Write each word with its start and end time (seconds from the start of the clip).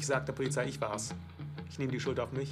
Ich 0.00 0.06
sagte 0.06 0.32
der 0.32 0.32
Polizei, 0.32 0.64
ich 0.64 0.80
war's. 0.80 1.14
Ich 1.68 1.78
nehme 1.78 1.92
die 1.92 2.00
Schuld 2.00 2.18
auf 2.20 2.32
mich. 2.32 2.50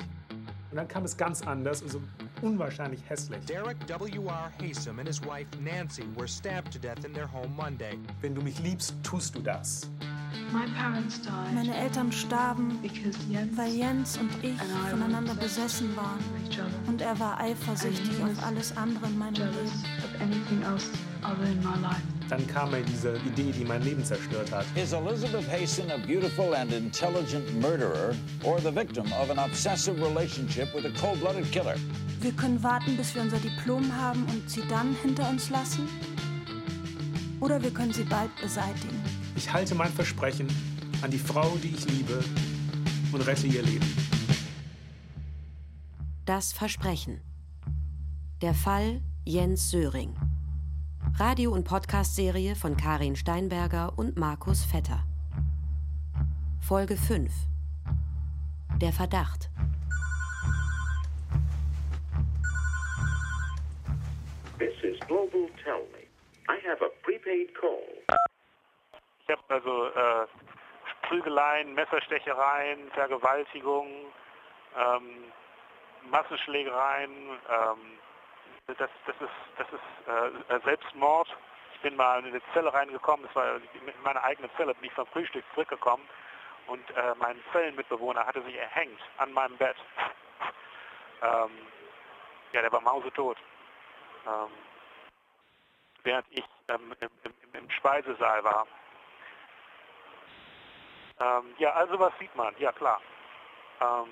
Und 0.71 0.77
dann 0.77 0.87
kam 0.87 1.05
es 1.05 1.17
ganz 1.17 1.41
anders 1.41 1.81
und 1.81 1.91
so 1.91 2.03
unwahrscheinlich 2.43 3.01
hässlich. 3.09 3.43
Derek 3.47 3.79
W.R. 3.89 4.53
Haysom 4.61 4.99
and 4.99 5.09
his 5.09 5.23
wife 5.23 5.47
Nancy 5.59 6.05
were 6.15 6.29
stabbed 6.29 6.71
to 6.75 6.79
death 6.79 7.07
in 7.07 7.15
their 7.15 7.27
home 7.33 7.49
Monday. 7.57 7.99
Wenn 8.21 8.35
du 8.35 8.43
mich 8.43 8.59
liebst, 8.61 8.95
tust 9.03 9.35
du 9.35 9.41
das. 9.41 9.91
Meine 10.53 11.75
Eltern 11.75 12.13
starben, 12.13 12.79
weil 13.57 13.73
Jens 13.73 14.19
und 14.19 14.31
ich 14.45 14.61
voneinander 14.91 15.35
besessen 15.35 15.97
waren. 15.97 16.19
Und 16.87 17.01
er 17.01 17.19
war 17.19 17.41
eifersüchtig 17.41 18.23
auf 18.23 18.45
alles 18.45 18.77
andere 18.77 19.07
in 19.07 19.19
meinem 19.19 19.35
Leben. 19.37 19.73
Dann 22.29 22.47
kam 22.47 22.73
mir 22.73 22.83
diese 22.83 23.17
Idee, 23.27 23.53
die 23.53 23.65
mein 23.65 23.83
Leben 23.83 24.05
zerstört 24.05 24.53
hat. 24.53 24.67
Is 24.75 24.93
Elizabeth 24.93 25.49
Hayson 25.51 25.91
a 25.91 25.97
beautiful 25.97 26.55
and 26.55 26.71
intelligent 26.73 27.59
murderer 27.59 28.15
or 28.45 28.61
the 28.61 28.71
victim 28.71 29.07
of 29.15 29.31
an 29.31 29.39
obsessive 29.39 29.99
relationship 30.01 30.75
with 30.75 30.85
a 30.85 30.91
cold-blooded 31.01 31.51
killer? 31.51 31.77
Wir 32.21 32.33
können 32.33 32.63
warten, 32.63 32.97
bis 32.97 33.15
wir 33.15 33.23
unser 33.23 33.39
Diplom 33.39 33.91
haben 33.97 34.25
und 34.25 34.51
sie 34.51 34.63
dann 34.69 34.95
hinter 35.03 35.29
uns 35.31 35.49
lassen. 35.49 35.89
Oder 37.41 37.63
wir 37.63 37.71
können 37.71 37.93
sie 37.95 38.05
bald 38.05 38.35
beseitigen. 38.43 39.03
Ich 39.37 39.51
halte 39.51 39.75
mein 39.75 39.93
Versprechen 39.93 40.49
an 41.01 41.11
die 41.11 41.19
Frau, 41.19 41.57
die 41.63 41.69
ich 41.69 41.89
liebe, 41.89 42.23
und 43.13 43.27
rette 43.27 43.47
ihr 43.47 43.63
Leben. 43.63 43.87
Das 46.27 46.53
Versprechen. 46.53 47.21
Der 48.43 48.53
Fall 48.53 49.01
Jens 49.25 49.71
Söring. 49.71 50.28
Radio- 51.19 51.51
und 51.51 51.65
Podcast-Serie 51.67 52.55
von 52.55 52.77
Karin 52.77 53.17
Steinberger 53.17 53.93
und 53.97 54.17
Markus 54.17 54.65
Vetter. 54.65 55.03
Folge 56.61 56.95
5. 56.95 57.33
Der 58.81 58.93
Verdacht. 58.93 59.51
This 64.61 64.75
is 64.85 65.01
Global 65.09 65.49
Tell 65.65 65.83
Me. 65.91 66.07
I 66.49 66.61
have 66.65 66.81
a 66.85 66.91
prepaid 67.03 67.53
call. 67.53 67.83
Ich 69.27 69.29
habe 69.29 69.43
also 69.49 69.87
äh, 69.87 70.27
Prügeleien, 71.09 71.75
Messerstechereien, 71.75 72.93
Vergewaltigungen, 72.93 74.07
ähm, 74.77 75.33
Massenschlägereien, 76.13 77.11
ähm, 77.11 77.99
das, 78.77 78.91
das 79.07 79.17
ist, 79.21 79.31
das 79.57 79.67
ist 79.73 80.51
äh, 80.51 80.61
Selbstmord. 80.65 81.29
Ich 81.75 81.81
bin 81.81 81.97
mal 81.97 82.19
in 82.21 82.27
eine 82.27 82.43
Zelle 82.53 82.73
reingekommen, 82.73 83.25
das 83.27 83.35
war 83.37 83.57
in 83.57 84.03
meiner 84.03 84.23
eigenen 84.25 84.51
Zelle, 84.57 84.75
bin 84.75 84.85
ich 84.85 84.93
vom 84.93 85.07
Frühstück 85.07 85.45
zurückgekommen 85.55 86.09
und 86.67 86.91
äh, 86.91 87.15
mein 87.19 87.41
Zellenmitbewohner 87.53 88.27
hatte 88.27 88.43
sich 88.43 88.57
erhängt 88.57 89.01
an 89.19 89.33
meinem 89.33 89.57
Bett. 89.57 89.77
Ähm, 91.23 91.51
ja, 92.53 92.63
der 92.63 92.73
war 92.73 92.81
mausetot. 92.81 93.39
Ähm, 94.27 94.51
während 96.03 96.27
ich 96.31 96.45
ähm, 96.69 96.95
im, 97.01 97.11
im, 97.25 97.35
im, 97.55 97.71
Speisesaal 97.71 98.45
war. 98.45 98.67
Ähm, 101.21 101.55
ja, 101.59 101.73
also 101.73 101.99
was 101.99 102.13
sieht 102.19 102.35
man? 102.37 102.55
Ja, 102.59 102.73
klar. 102.73 103.01
Ähm, 103.81 104.09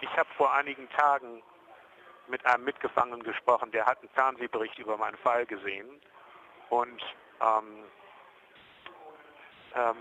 ich 0.00 0.16
habe 0.16 0.28
vor 0.36 0.52
einigen 0.52 0.88
Tagen 0.90 1.42
mit 2.28 2.44
einem 2.46 2.64
Mitgefangenen 2.64 3.22
gesprochen, 3.22 3.70
der 3.70 3.86
hat 3.86 4.00
einen 4.00 4.08
Fernsehbericht 4.10 4.78
über 4.78 4.96
meinen 4.96 5.16
Fall 5.18 5.46
gesehen 5.46 6.00
und 6.70 7.02
ähm, 7.40 7.84
ähm, 9.74 9.96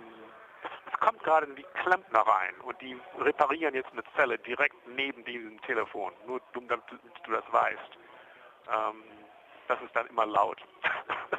es 0.91 0.99
kommt 0.99 1.23
gerade 1.23 1.47
die 1.53 1.65
Klempner 1.81 2.21
rein 2.21 2.55
und 2.61 2.79
die 2.81 2.99
reparieren 3.19 3.75
jetzt 3.75 3.91
eine 3.91 4.03
Zelle 4.15 4.39
direkt 4.39 4.75
neben 4.87 5.23
diesem 5.25 5.61
Telefon, 5.61 6.13
nur 6.25 6.41
damit 6.53 6.81
du 6.89 7.31
das 7.31 7.43
weißt. 7.51 7.97
Ähm, 8.67 9.03
das 9.67 9.81
ist 9.81 9.95
dann 9.95 10.07
immer 10.07 10.25
laut. 10.25 10.59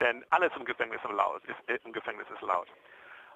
Denn 0.00 0.24
alles 0.30 0.50
im 0.56 0.64
Gefängnis 0.64 1.00
ist 1.04 1.12
laut, 1.12 1.44
ist, 1.44 1.68
äh, 1.68 1.78
im 1.84 1.92
Gefängnis 1.92 2.28
ist 2.28 2.42
laut. 2.42 2.68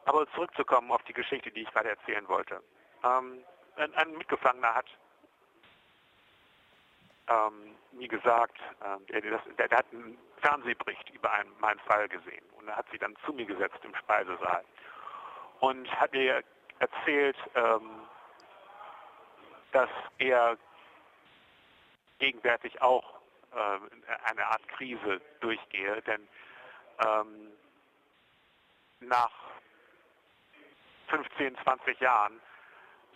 Aber 0.04 0.26
zurückzukommen 0.32 0.90
auf 0.90 1.02
die 1.04 1.12
Geschichte, 1.12 1.50
die 1.50 1.62
ich 1.62 1.72
gerade 1.72 1.90
erzählen 1.90 2.26
wollte. 2.28 2.62
Ähm, 3.04 3.44
ein, 3.76 3.94
ein, 3.94 4.12
Mitgefangener 4.16 4.74
hat 4.74 4.86
ähm, 7.28 7.76
mir 7.92 8.08
gesagt, 8.08 8.58
äh, 8.80 9.12
der, 9.12 9.20
der, 9.20 9.68
der, 9.68 9.78
hat 9.78 9.86
einen 9.92 10.18
Fernsehbericht 10.40 11.10
über 11.10 11.32
einen, 11.32 11.52
meinen 11.60 11.80
Fall 11.80 12.08
gesehen. 12.08 12.44
Und 12.58 12.74
hat 12.74 12.88
sich 12.90 13.00
dann 13.00 13.16
zu 13.24 13.32
mir 13.32 13.46
gesetzt 13.46 13.78
im 13.82 13.94
Speisesaal 13.94 14.64
und 15.60 15.90
hat 16.00 16.12
mir 16.12 16.42
erzählt, 16.78 17.36
ähm, 17.54 18.02
dass 19.72 19.90
er 20.18 20.56
gegenwärtig 22.18 22.80
auch 22.80 23.20
äh, 23.52 23.78
eine 24.24 24.46
Art 24.46 24.66
Krise 24.68 25.20
durchgehe, 25.40 26.02
denn 26.02 26.28
ähm, 27.04 27.52
nach 29.00 29.30
15, 31.08 31.56
20 31.62 32.00
Jahren 32.00 32.40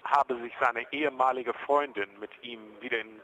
habe 0.04 0.36
sich 0.40 0.52
seine 0.60 0.90
ehemalige 0.92 1.52
Freundin 1.54 2.18
mit 2.18 2.30
ihm 2.42 2.80
wieder 2.80 2.98
in 2.98 3.20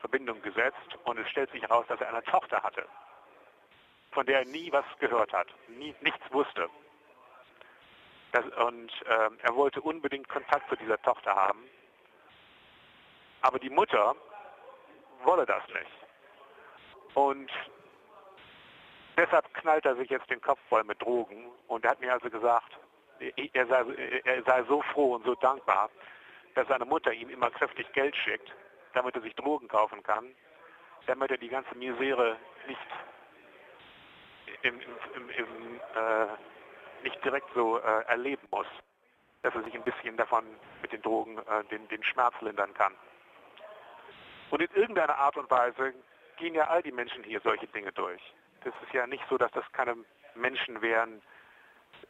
Verbindung 0.00 0.40
gesetzt 0.42 0.98
und 1.04 1.18
es 1.18 1.28
stellt 1.28 1.50
sich 1.52 1.62
heraus, 1.62 1.86
dass 1.88 2.00
er 2.00 2.08
eine 2.08 2.22
Tochter 2.24 2.62
hatte, 2.62 2.86
von 4.12 4.26
der 4.26 4.40
er 4.40 4.46
nie 4.46 4.72
was 4.72 4.84
gehört 4.98 5.32
hat, 5.32 5.48
nie, 5.68 5.94
nichts 6.00 6.32
wusste. 6.32 6.68
Das, 8.32 8.44
und 8.44 8.90
äh, 9.06 9.30
er 9.42 9.56
wollte 9.56 9.80
unbedingt 9.80 10.28
Kontakt 10.28 10.68
zu 10.68 10.76
dieser 10.76 11.00
Tochter 11.02 11.34
haben, 11.34 11.64
aber 13.42 13.58
die 13.58 13.70
Mutter 13.70 14.14
wolle 15.24 15.46
das 15.46 15.62
nicht. 15.68 15.90
Und 17.14 17.50
deshalb 19.16 19.52
knallt 19.54 19.84
er 19.84 19.96
sich 19.96 20.08
jetzt 20.08 20.30
den 20.30 20.40
Kopf 20.40 20.60
voll 20.68 20.84
mit 20.84 21.02
Drogen 21.02 21.50
und 21.66 21.84
er 21.84 21.90
hat 21.92 22.00
mir 22.00 22.12
also 22.12 22.30
gesagt, 22.30 22.72
er 23.52 23.66
sei, 23.66 24.22
er 24.24 24.42
sei 24.42 24.62
so 24.64 24.82
froh 24.92 25.14
und 25.14 25.24
so 25.24 25.34
dankbar, 25.36 25.90
dass 26.54 26.66
seine 26.68 26.84
Mutter 26.84 27.12
ihm 27.12 27.30
immer 27.30 27.50
kräftig 27.50 27.90
Geld 27.92 28.16
schickt, 28.16 28.52
damit 28.94 29.14
er 29.14 29.22
sich 29.22 29.34
Drogen 29.34 29.68
kaufen 29.68 30.02
kann, 30.02 30.34
damit 31.06 31.30
er 31.30 31.38
die 31.38 31.48
ganze 31.48 31.74
Misere 31.76 32.36
nicht, 32.66 32.80
im, 34.62 34.80
im, 35.14 35.30
im, 35.30 35.80
äh, 35.94 36.26
nicht 37.02 37.24
direkt 37.24 37.48
so 37.54 37.78
äh, 37.78 38.04
erleben 38.06 38.46
muss, 38.50 38.66
dass 39.42 39.54
er 39.54 39.62
sich 39.62 39.74
ein 39.74 39.84
bisschen 39.84 40.16
davon 40.16 40.44
mit 40.82 40.92
den 40.92 41.02
Drogen 41.02 41.38
äh, 41.38 41.64
den, 41.70 41.86
den 41.88 42.02
Schmerz 42.04 42.34
lindern 42.40 42.74
kann. 42.74 42.94
Und 44.50 44.60
in 44.60 44.70
irgendeiner 44.74 45.16
Art 45.16 45.36
und 45.36 45.50
Weise 45.50 45.94
gehen 46.36 46.54
ja 46.54 46.66
all 46.68 46.82
die 46.82 46.92
Menschen 46.92 47.22
hier 47.22 47.40
solche 47.40 47.68
Dinge 47.68 47.92
durch. 47.92 48.20
Das 48.64 48.74
ist 48.82 48.92
ja 48.92 49.06
nicht 49.06 49.24
so, 49.30 49.38
dass 49.38 49.52
das 49.52 49.64
keine 49.72 49.96
Menschen 50.34 50.82
wären, 50.82 51.22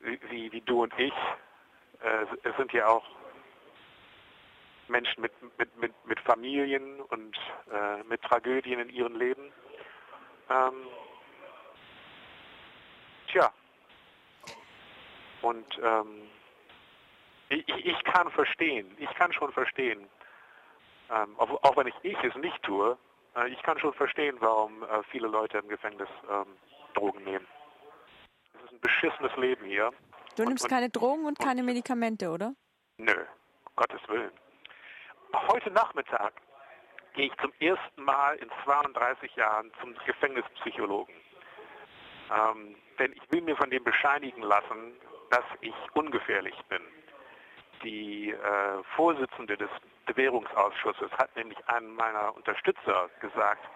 wie, 0.01 0.53
wie 0.53 0.61
du 0.61 0.83
und 0.83 0.99
ich. 0.99 1.13
Äh, 2.03 2.27
es 2.43 2.57
sind 2.57 2.73
ja 2.73 2.89
auch 2.89 3.05
Menschen 4.89 5.23
mit, 5.23 5.33
mit, 5.59 5.77
mit, 5.77 6.07
mit 6.07 6.21
Familien 6.21 7.01
und 7.01 7.37
äh, 7.73 8.03
mit 8.05 8.23
Tragödien 8.23 8.81
in 8.81 8.91
ihrem 8.91 9.17
Leben. 9.17 9.53
Ähm, 10.51 10.87
tja. 13.29 13.53
Und 15.43 15.79
ähm, 15.83 16.29
ich, 17.49 17.67
ich 17.69 18.05
kann 18.05 18.31
verstehen, 18.31 18.95
ich 18.99 19.11
kann 19.15 19.33
schon 19.33 19.53
verstehen, 19.53 20.09
ähm, 21.11 21.35
auch, 21.39 21.51
auch, 21.65 21.77
wenn 21.77 21.87
ich, 21.87 21.95
ich 22.03 22.23
es 22.23 22.35
nicht 22.37 22.63
tue, 22.63 22.97
äh, 23.37 23.49
ich 23.49 23.63
kann 23.63 23.79
schon 23.79 23.95
verstehen, 23.95 24.37
warum 24.41 24.83
äh, 24.83 25.03
viele 25.11 25.29
Leute 25.29 25.59
im 25.59 25.69
Gefängnis 25.69 26.09
ähm, 26.31 26.47
Drogen 26.95 27.25
nehmen. 27.25 27.47
Beschissenes 29.01 29.35
Leben 29.37 29.65
hier. 29.65 29.91
Du 30.37 30.45
nimmst 30.45 30.65
und, 30.65 30.71
keine 30.71 30.91
Drogen 30.91 31.25
und, 31.25 31.39
und 31.39 31.39
keine 31.39 31.63
Medikamente, 31.63 32.31
oder? 32.31 32.55
Nö, 32.99 33.15
Gottes 33.77 34.01
Willen. 34.09 34.33
Heute 35.49 35.71
Nachmittag 35.71 36.35
gehe 37.15 37.27
ich 37.27 37.37
zum 37.39 37.53
ersten 37.61 38.03
Mal 38.03 38.37
in 38.37 38.51
32 38.65 39.35
Jahren 39.37 39.73
zum 39.81 39.95
Gefängnispsychologen. 40.05 41.15
Ähm, 42.31 42.77
denn 42.99 43.13
ich 43.13 43.33
will 43.33 43.41
mir 43.41 43.57
von 43.57 43.71
dem 43.71 43.83
bescheinigen 43.85 44.43
lassen, 44.43 44.97
dass 45.31 45.45
ich 45.63 45.75
ungefährlich 45.95 46.55
bin. 46.69 46.83
Die 47.83 48.31
äh, 48.31 48.83
Vorsitzende 48.97 49.57
des 49.57 49.71
Bewährungsausschusses 50.07 51.11
hat 51.13 51.35
nämlich 51.37 51.59
einem 51.69 51.95
meiner 51.95 52.37
Unterstützer 52.37 53.09
gesagt, 53.21 53.67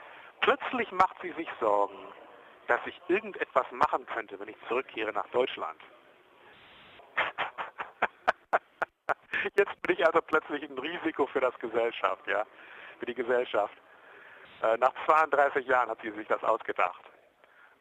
plötzlich 0.42 0.90
macht 0.92 1.16
sie 1.22 1.32
sich 1.32 1.48
Sorgen, 1.60 1.96
dass 2.66 2.80
ich 2.86 3.00
irgendetwas 3.08 3.70
machen 3.72 4.06
könnte, 4.06 4.38
wenn 4.38 4.48
ich 4.48 4.56
zurückkehre 4.68 5.12
nach 5.12 5.28
Deutschland. 5.28 5.80
Jetzt 9.56 9.82
bin 9.82 9.96
ich 9.96 10.06
also 10.06 10.20
plötzlich 10.22 10.62
ein 10.62 10.78
Risiko 10.78 11.26
für 11.26 11.40
das 11.40 11.58
Gesellschaft, 11.58 12.26
ja, 12.26 12.44
für 12.98 13.06
die 13.06 13.14
Gesellschaft. 13.14 13.74
Äh, 14.62 14.76
nach 14.78 14.92
32 15.06 15.66
Jahren 15.66 15.90
hat 15.90 16.00
sie 16.02 16.10
sich 16.12 16.26
das 16.28 16.42
ausgedacht. 16.42 17.02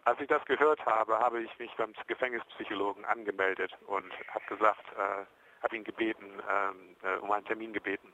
als 0.06 0.20
ich 0.20 0.28
das 0.28 0.44
gehört 0.46 0.86
habe, 0.86 1.18
habe 1.18 1.42
ich 1.42 1.60
mich 1.60 1.72
beim 1.76 1.94
Gefängnispsychologen 2.08 3.06
angemeldet 3.06 3.72
und 3.88 4.12
habe 4.34 4.46
gesagt, 4.48 4.86
äh, 4.98 5.26
habe 5.64 5.76
ihn 5.78 5.86
gebeten, 5.86 6.42
ähm, 6.50 6.96
äh, 7.04 7.18
um 7.20 7.32
einen 7.32 7.46
Termin 7.46 7.72
gebeten. 7.72 8.12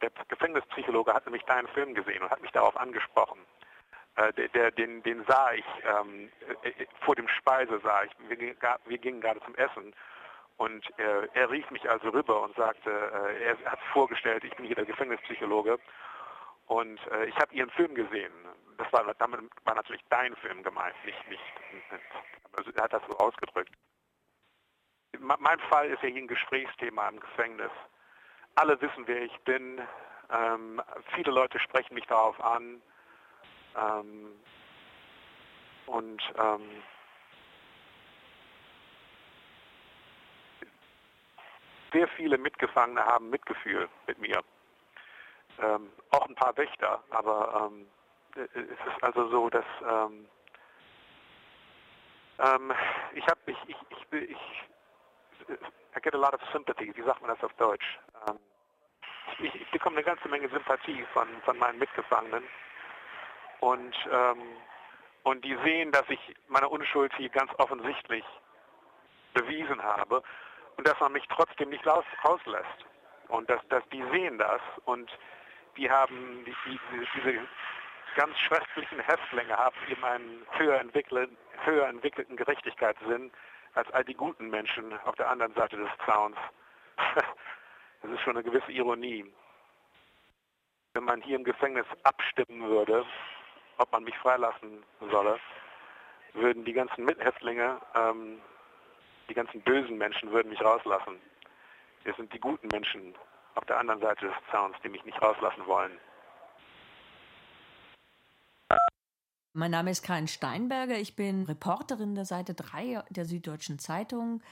Der 0.00 0.10
Gefängnispsychologe 0.28 1.12
hat 1.12 1.26
nämlich 1.26 1.42
deinen 1.44 1.66
Film 1.68 1.94
gesehen 1.94 2.22
und 2.22 2.30
hat 2.30 2.40
mich 2.40 2.52
darauf 2.52 2.76
angesprochen. 2.76 3.40
Äh, 4.18 4.32
der, 4.32 4.48
der, 4.48 4.70
den, 4.72 5.02
den 5.04 5.24
sah 5.26 5.52
ich 5.52 5.64
ähm, 5.84 6.28
äh, 6.64 6.70
äh, 6.70 6.86
vor 7.02 7.14
dem 7.14 7.28
Speise 7.28 7.78
sah 7.84 8.02
ich. 8.02 8.10
Wir, 8.28 8.56
wir 8.86 8.98
gingen 8.98 9.20
gerade 9.20 9.40
zum 9.42 9.54
Essen 9.54 9.94
und 10.56 10.84
äh, 10.98 11.28
er 11.34 11.50
rief 11.50 11.70
mich 11.70 11.88
also 11.88 12.08
rüber 12.08 12.42
und 12.42 12.56
sagte, 12.56 12.90
äh, 12.90 13.44
er 13.44 13.70
hat 13.70 13.78
vorgestellt, 13.92 14.42
ich 14.42 14.54
bin 14.56 14.66
hier 14.66 14.74
der 14.74 14.86
Gefängnispsychologe 14.86 15.78
und 16.66 16.98
äh, 17.12 17.26
ich 17.26 17.36
habe 17.36 17.54
Ihren 17.54 17.70
Film 17.70 17.94
gesehen. 17.94 18.32
Das 18.76 18.92
war, 18.92 19.14
damit 19.14 19.40
war 19.64 19.76
natürlich 19.76 20.04
dein 20.10 20.34
Film 20.36 20.64
gemeint, 20.64 20.96
nicht, 21.04 21.28
nicht, 21.28 21.42
also 22.56 22.72
er 22.72 22.84
hat 22.84 22.92
das 22.92 23.02
so 23.08 23.16
ausgedrückt. 23.18 23.72
Mein 25.20 25.60
Fall 25.70 25.90
ist 25.90 26.02
ja 26.02 26.08
hier 26.08 26.22
ein 26.22 26.28
Gesprächsthema 26.28 27.08
im 27.08 27.20
Gefängnis. 27.20 27.70
Alle 28.56 28.80
wissen, 28.80 29.06
wer 29.06 29.22
ich 29.22 29.36
bin. 29.40 29.80
Ähm, 30.30 30.82
viele 31.14 31.30
Leute 31.30 31.58
sprechen 31.60 31.94
mich 31.94 32.06
darauf 32.06 32.40
an. 32.42 32.82
Ähm, 33.76 34.40
und 35.86 36.22
ähm, 36.36 36.82
sehr 41.92 42.08
viele 42.08 42.38
Mitgefangene 42.38 43.04
haben 43.04 43.30
Mitgefühl 43.30 43.88
mit 44.06 44.18
mir. 44.18 44.42
Ähm, 45.60 45.90
auch 46.10 46.26
ein 46.28 46.34
paar 46.34 46.56
Wächter, 46.56 47.02
aber 47.10 47.70
ähm, 47.72 47.86
es 48.36 48.46
ist 48.54 49.02
also 49.02 49.28
so, 49.28 49.50
dass 49.50 49.64
ähm, 49.82 50.28
ähm 52.38 52.72
ich 53.14 53.26
habe 53.26 53.40
ich, 53.46 53.56
ich, 53.66 53.76
ich, 54.12 54.30
ich, 54.30 54.38
I 55.96 56.00
get 56.00 56.14
a 56.14 56.18
lot 56.18 56.34
of 56.34 56.40
sympathy, 56.52 56.94
wie 56.94 57.02
sagt 57.02 57.20
man 57.22 57.30
das 57.30 57.42
auf 57.42 57.52
Deutsch? 57.54 57.98
Ähm, 58.28 58.38
ich, 59.40 59.54
ich, 59.54 59.70
bekomme 59.70 59.96
eine 59.96 60.04
ganze 60.04 60.28
Menge 60.28 60.48
Sympathie 60.48 61.04
von, 61.12 61.28
von 61.42 61.58
meinen 61.58 61.78
Mitgefangenen 61.78 62.44
und, 63.60 63.94
ähm, 64.10 64.42
und 65.24 65.44
die 65.44 65.56
sehen, 65.64 65.92
dass 65.92 66.08
ich 66.08 66.20
meine 66.48 66.68
Unschuld 66.68 67.12
hier 67.16 67.28
ganz 67.28 67.50
offensichtlich 67.58 68.24
bewiesen 69.34 69.82
habe 69.82 70.22
und 70.76 70.86
dass 70.86 70.98
man 71.00 71.12
mich 71.12 71.24
trotzdem 71.28 71.70
nicht 71.70 71.86
raus, 71.86 72.04
rauslässt. 72.24 72.86
Und 73.28 73.50
dass, 73.50 73.60
dass 73.68 73.82
die 73.90 74.02
sehen 74.10 74.38
das 74.38 74.60
und 74.84 75.10
die 75.76 75.90
haben 75.90 76.44
die, 76.46 76.54
die, 76.66 76.80
diese 77.14 77.46
ganz 78.16 78.36
schrecklichen 78.38 79.00
Häftlinge 79.00 79.56
haben 79.56 79.76
eben 79.88 80.04
einen 80.04 80.46
höher 80.52 80.80
entwickelten, 80.80 81.36
höher 81.64 81.86
entwickelten 81.86 82.36
Gerechtigkeitssinn 82.36 83.30
als 83.74 83.90
all 83.92 84.04
die 84.04 84.14
guten 84.14 84.48
Menschen 84.48 84.98
auf 85.04 85.14
der 85.16 85.28
anderen 85.28 85.54
Seite 85.54 85.76
des 85.76 85.90
Zauns. 86.06 86.36
Das 88.00 88.12
ist 88.12 88.20
schon 88.20 88.36
eine 88.36 88.44
gewisse 88.44 88.70
Ironie. 88.70 89.24
Wenn 90.94 91.02
man 91.02 91.20
hier 91.20 91.34
im 91.34 91.42
Gefängnis 91.42 91.84
abstimmen 92.04 92.62
würde, 92.68 93.04
ob 93.78 93.90
man 93.92 94.04
mich 94.04 94.16
freilassen 94.18 94.82
solle, 95.10 95.38
würden 96.34 96.64
die 96.64 96.72
ganzen 96.72 97.04
Mithäftlinge 97.04 97.80
ähm, 97.94 98.40
die 99.28 99.34
ganzen 99.34 99.60
bösen 99.60 99.98
Menschen 99.98 100.30
würden 100.30 100.48
mich 100.48 100.60
rauslassen. 100.60 101.16
Es 102.04 102.16
sind 102.16 102.32
die 102.32 102.40
guten 102.40 102.68
Menschen 102.68 103.14
auf 103.54 103.64
der 103.66 103.78
anderen 103.78 104.00
Seite 104.00 104.26
des 104.26 104.34
Zauns, 104.50 104.76
die 104.82 104.88
mich 104.88 105.04
nicht 105.04 105.20
rauslassen 105.20 105.66
wollen. 105.66 105.92
Mein 109.52 109.70
Name 109.70 109.90
ist 109.90 110.02
Karin 110.02 110.28
Steinberger. 110.28 110.96
Ich 110.98 111.16
bin 111.16 111.44
Reporterin 111.44 112.14
der 112.14 112.24
Seite 112.24 112.54
3 112.54 113.04
der 113.10 113.24
Süddeutschen 113.24 113.78
Zeitung 113.78 114.42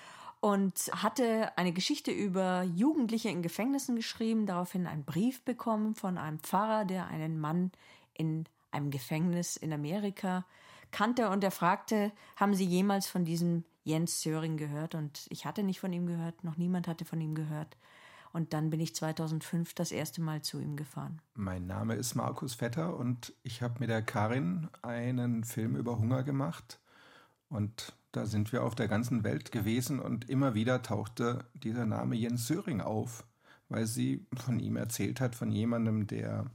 und 0.41 0.75
hatte 0.93 1.57
eine 1.57 1.73
Geschichte 1.73 2.11
über 2.11 2.63
Jugendliche 2.63 3.29
in 3.29 3.43
Gefängnissen 3.43 3.97
geschrieben, 3.97 4.47
daraufhin 4.47 4.87
einen 4.87 5.05
Brief 5.05 5.45
bekommen 5.45 5.95
von 5.95 6.19
einem 6.19 6.41
Pfarrer, 6.41 6.85
der 6.85 7.07
einen 7.07 7.41
Mann 7.41 7.73
in 8.15 8.45
einem 8.71 8.91
Gefängnis 8.91 9.57
in 9.57 9.73
Amerika 9.73 10.45
kannte 10.91 11.31
und 11.31 11.43
er 11.45 11.51
fragte, 11.51 12.13
haben 12.37 12.55
Sie 12.55 12.65
jemals 12.65 13.07
von 13.07 13.25
diesem 13.25 13.65
Jens 13.85 14.23
Söring 14.23 14.57
gehört 14.57 14.95
und 14.95 15.27
ich 15.31 15.45
hatte 15.45 15.63
nicht 15.63 15.81
von 15.81 15.93
ihm 15.93 16.07
gehört, 16.07 16.43
noch 16.45 16.57
niemand 16.57 16.89
hatte 16.89 17.05
von 17.05 17.21
ihm 17.21 17.35
gehört. 17.35 17.77
Und 18.33 18.53
dann 18.53 18.69
bin 18.69 18.81
ich 18.81 18.95
2005 18.95 19.73
das 19.75 19.93
erste 19.93 20.21
Mal 20.21 20.43
zu 20.43 20.61
ihm 20.61 20.77
gefahren. 20.77 21.23
Mein 21.35 21.67
Name 21.67 21.95
ist 21.95 22.15
Markus 22.15 22.55
Vetter 22.55 22.97
und 22.97 23.33
ich 23.43 23.63
habe 23.63 23.81
mit 23.81 23.89
der 23.89 24.03
Karin 24.03 24.69
einen 24.83 25.45
Film 25.45 25.77
über 25.77 25.99
Hunger 25.99 26.23
gemacht. 26.23 26.79
Und 27.49 27.95
da 28.13 28.27
sind 28.27 28.53
wir 28.53 28.65
auf 28.65 28.75
der 28.75 28.89
ganzen 28.89 29.25
Welt 29.25 29.53
gewesen 29.53 30.01
und 30.01 30.29
immer 30.29 30.55
wieder 30.55 30.83
tauchte 30.83 31.45
dieser 31.55 31.87
Name 31.87 32.17
Jens 32.17 32.47
Söring 32.47 32.81
auf, 32.81 33.25
weil 33.69 33.87
sie 33.87 34.27
von 34.35 34.59
ihm 34.59 34.77
erzählt 34.77 35.21
hat, 35.21 35.35
von 35.35 35.51
jemandem, 35.51 36.07
der 36.07 36.51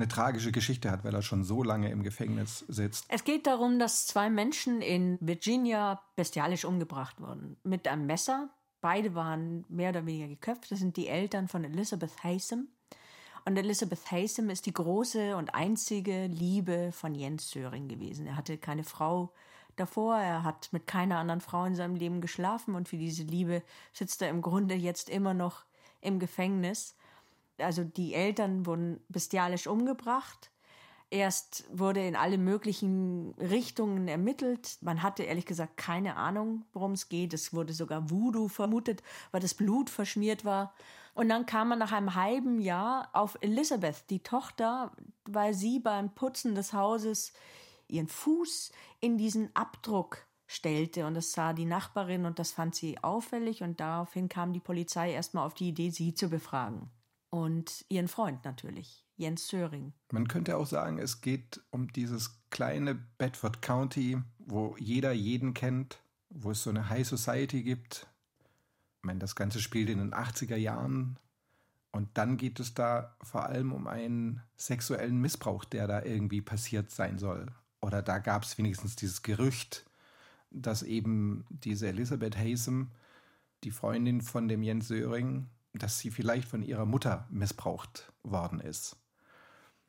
eine 0.00 0.08
tragische 0.08 0.52
Geschichte 0.52 0.90
hat, 0.90 1.04
weil 1.04 1.14
er 1.14 1.22
schon 1.22 1.44
so 1.44 1.62
lange 1.62 1.90
im 1.90 2.02
Gefängnis 2.02 2.64
sitzt. 2.68 3.04
Es 3.08 3.24
geht 3.24 3.46
darum, 3.46 3.78
dass 3.78 4.06
zwei 4.06 4.30
Menschen 4.30 4.80
in 4.80 5.18
Virginia 5.20 6.00
bestialisch 6.16 6.64
umgebracht 6.64 7.20
wurden. 7.20 7.56
Mit 7.62 7.86
einem 7.86 8.06
Messer. 8.06 8.48
Beide 8.80 9.14
waren 9.14 9.66
mehr 9.68 9.90
oder 9.90 10.06
weniger 10.06 10.28
geköpft. 10.28 10.70
Das 10.70 10.78
sind 10.78 10.96
die 10.96 11.08
Eltern 11.08 11.48
von 11.48 11.64
Elizabeth 11.64 12.24
Haysom. 12.24 12.68
Und 13.44 13.56
Elizabeth 13.56 14.10
Haysom 14.10 14.48
ist 14.48 14.66
die 14.66 14.72
große 14.72 15.36
und 15.36 15.54
einzige 15.54 16.26
Liebe 16.26 16.90
von 16.92 17.14
Jens 17.14 17.50
Söring 17.50 17.88
gewesen. 17.88 18.26
Er 18.26 18.36
hatte 18.36 18.58
keine 18.58 18.84
Frau 18.84 19.32
davor, 19.76 20.16
er 20.16 20.44
hat 20.44 20.72
mit 20.72 20.86
keiner 20.86 21.18
anderen 21.18 21.40
Frau 21.40 21.64
in 21.64 21.74
seinem 21.74 21.94
Leben 21.94 22.20
geschlafen 22.20 22.74
und 22.74 22.88
für 22.88 22.96
diese 22.98 23.22
Liebe 23.22 23.62
sitzt 23.92 24.22
er 24.22 24.28
im 24.28 24.42
Grunde 24.42 24.74
jetzt 24.74 25.08
immer 25.08 25.34
noch 25.34 25.64
im 26.00 26.18
Gefängnis 26.18 26.96
also 27.60 27.84
die 27.84 28.14
Eltern 28.14 28.66
wurden 28.66 29.00
bestialisch 29.08 29.66
umgebracht. 29.66 30.50
Erst 31.12 31.64
wurde 31.76 32.06
in 32.06 32.14
alle 32.14 32.38
möglichen 32.38 33.34
Richtungen 33.34 34.06
ermittelt. 34.06 34.78
Man 34.80 35.02
hatte 35.02 35.24
ehrlich 35.24 35.44
gesagt 35.44 35.76
keine 35.76 36.14
Ahnung, 36.14 36.64
worum 36.72 36.92
es 36.92 37.08
geht. 37.08 37.34
Es 37.34 37.52
wurde 37.52 37.72
sogar 37.72 38.10
Voodoo 38.10 38.46
vermutet, 38.46 39.02
weil 39.32 39.40
das 39.40 39.54
Blut 39.54 39.90
verschmiert 39.90 40.44
war. 40.44 40.72
Und 41.14 41.28
dann 41.28 41.46
kam 41.46 41.70
man 41.70 41.80
nach 41.80 41.90
einem 41.90 42.14
halben 42.14 42.60
Jahr 42.60 43.08
auf 43.12 43.36
Elizabeth, 43.40 44.08
die 44.08 44.22
Tochter, 44.22 44.92
weil 45.24 45.52
sie 45.52 45.80
beim 45.80 46.14
Putzen 46.14 46.54
des 46.54 46.72
Hauses 46.72 47.32
ihren 47.88 48.06
Fuß 48.06 48.70
in 49.00 49.18
diesen 49.18 49.50
Abdruck 49.56 50.24
stellte. 50.46 51.06
Und 51.06 51.14
das 51.14 51.32
sah 51.32 51.52
die 51.54 51.64
Nachbarin 51.64 52.24
und 52.24 52.38
das 52.38 52.52
fand 52.52 52.76
sie 52.76 53.02
auffällig. 53.02 53.64
Und 53.64 53.80
daraufhin 53.80 54.28
kam 54.28 54.52
die 54.52 54.60
Polizei 54.60 55.12
erstmal 55.12 55.44
auf 55.44 55.54
die 55.54 55.70
Idee, 55.70 55.90
sie 55.90 56.14
zu 56.14 56.28
befragen 56.28 56.88
und 57.30 57.84
ihren 57.88 58.08
Freund 58.08 58.44
natürlich, 58.44 59.04
Jens 59.16 59.48
Söring. 59.48 59.92
Man 60.10 60.28
könnte 60.28 60.56
auch 60.56 60.66
sagen, 60.66 60.98
es 60.98 61.20
geht 61.20 61.60
um 61.70 61.92
dieses 61.92 62.40
kleine 62.50 62.94
Bedford 62.94 63.62
County, 63.62 64.18
wo 64.38 64.76
jeder 64.78 65.12
jeden 65.12 65.54
kennt, 65.54 65.98
wo 66.28 66.50
es 66.50 66.62
so 66.62 66.70
eine 66.70 66.88
High 66.88 67.06
Society 67.06 67.62
gibt. 67.62 68.08
Ich 68.98 69.04
meine, 69.04 69.20
das 69.20 69.36
Ganze 69.36 69.60
spielt 69.60 69.88
in 69.88 69.98
den 69.98 70.12
80er 70.12 70.56
Jahren. 70.56 71.18
Und 71.92 72.08
dann 72.14 72.36
geht 72.36 72.60
es 72.60 72.74
da 72.74 73.16
vor 73.22 73.46
allem 73.46 73.72
um 73.72 73.86
einen 73.86 74.42
sexuellen 74.56 75.20
Missbrauch, 75.20 75.64
der 75.64 75.86
da 75.86 76.02
irgendwie 76.02 76.40
passiert 76.40 76.90
sein 76.90 77.18
soll. 77.18 77.46
Oder 77.80 78.02
da 78.02 78.18
gab 78.18 78.44
es 78.44 78.58
wenigstens 78.58 78.94
dieses 78.96 79.22
Gerücht, 79.22 79.84
dass 80.50 80.82
eben 80.82 81.44
diese 81.48 81.88
Elizabeth 81.88 82.36
Haysom, 82.36 82.90
die 83.64 83.70
Freundin 83.70 84.20
von 84.20 84.48
dem 84.48 84.62
Jens 84.62 84.88
Söring, 84.88 85.48
dass 85.72 85.98
sie 85.98 86.10
vielleicht 86.10 86.48
von 86.48 86.62
ihrer 86.62 86.86
Mutter 86.86 87.26
missbraucht 87.30 88.12
worden 88.22 88.60
ist. 88.60 88.96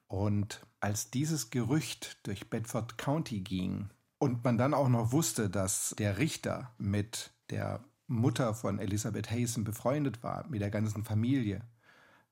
Und 0.08 0.62
als 0.80 1.10
dieses 1.10 1.50
Gerücht 1.50 2.18
durch 2.24 2.50
Bedford 2.50 2.98
County 2.98 3.40
ging 3.40 3.90
und 4.18 4.44
man 4.44 4.58
dann 4.58 4.74
auch 4.74 4.90
noch 4.90 5.12
wusste, 5.12 5.50
dass 5.50 5.96
der 5.98 6.18
Richter 6.18 6.72
mit 6.78 7.32
der 7.50 7.84
Mutter 8.08 8.54
von 8.54 8.78
Elizabeth 8.78 9.32
Hazen 9.32 9.64
befreundet 9.64 10.22
war, 10.22 10.46
mit 10.50 10.62
der 10.62 10.70
ganzen 10.70 11.04
Familie, 11.04 11.62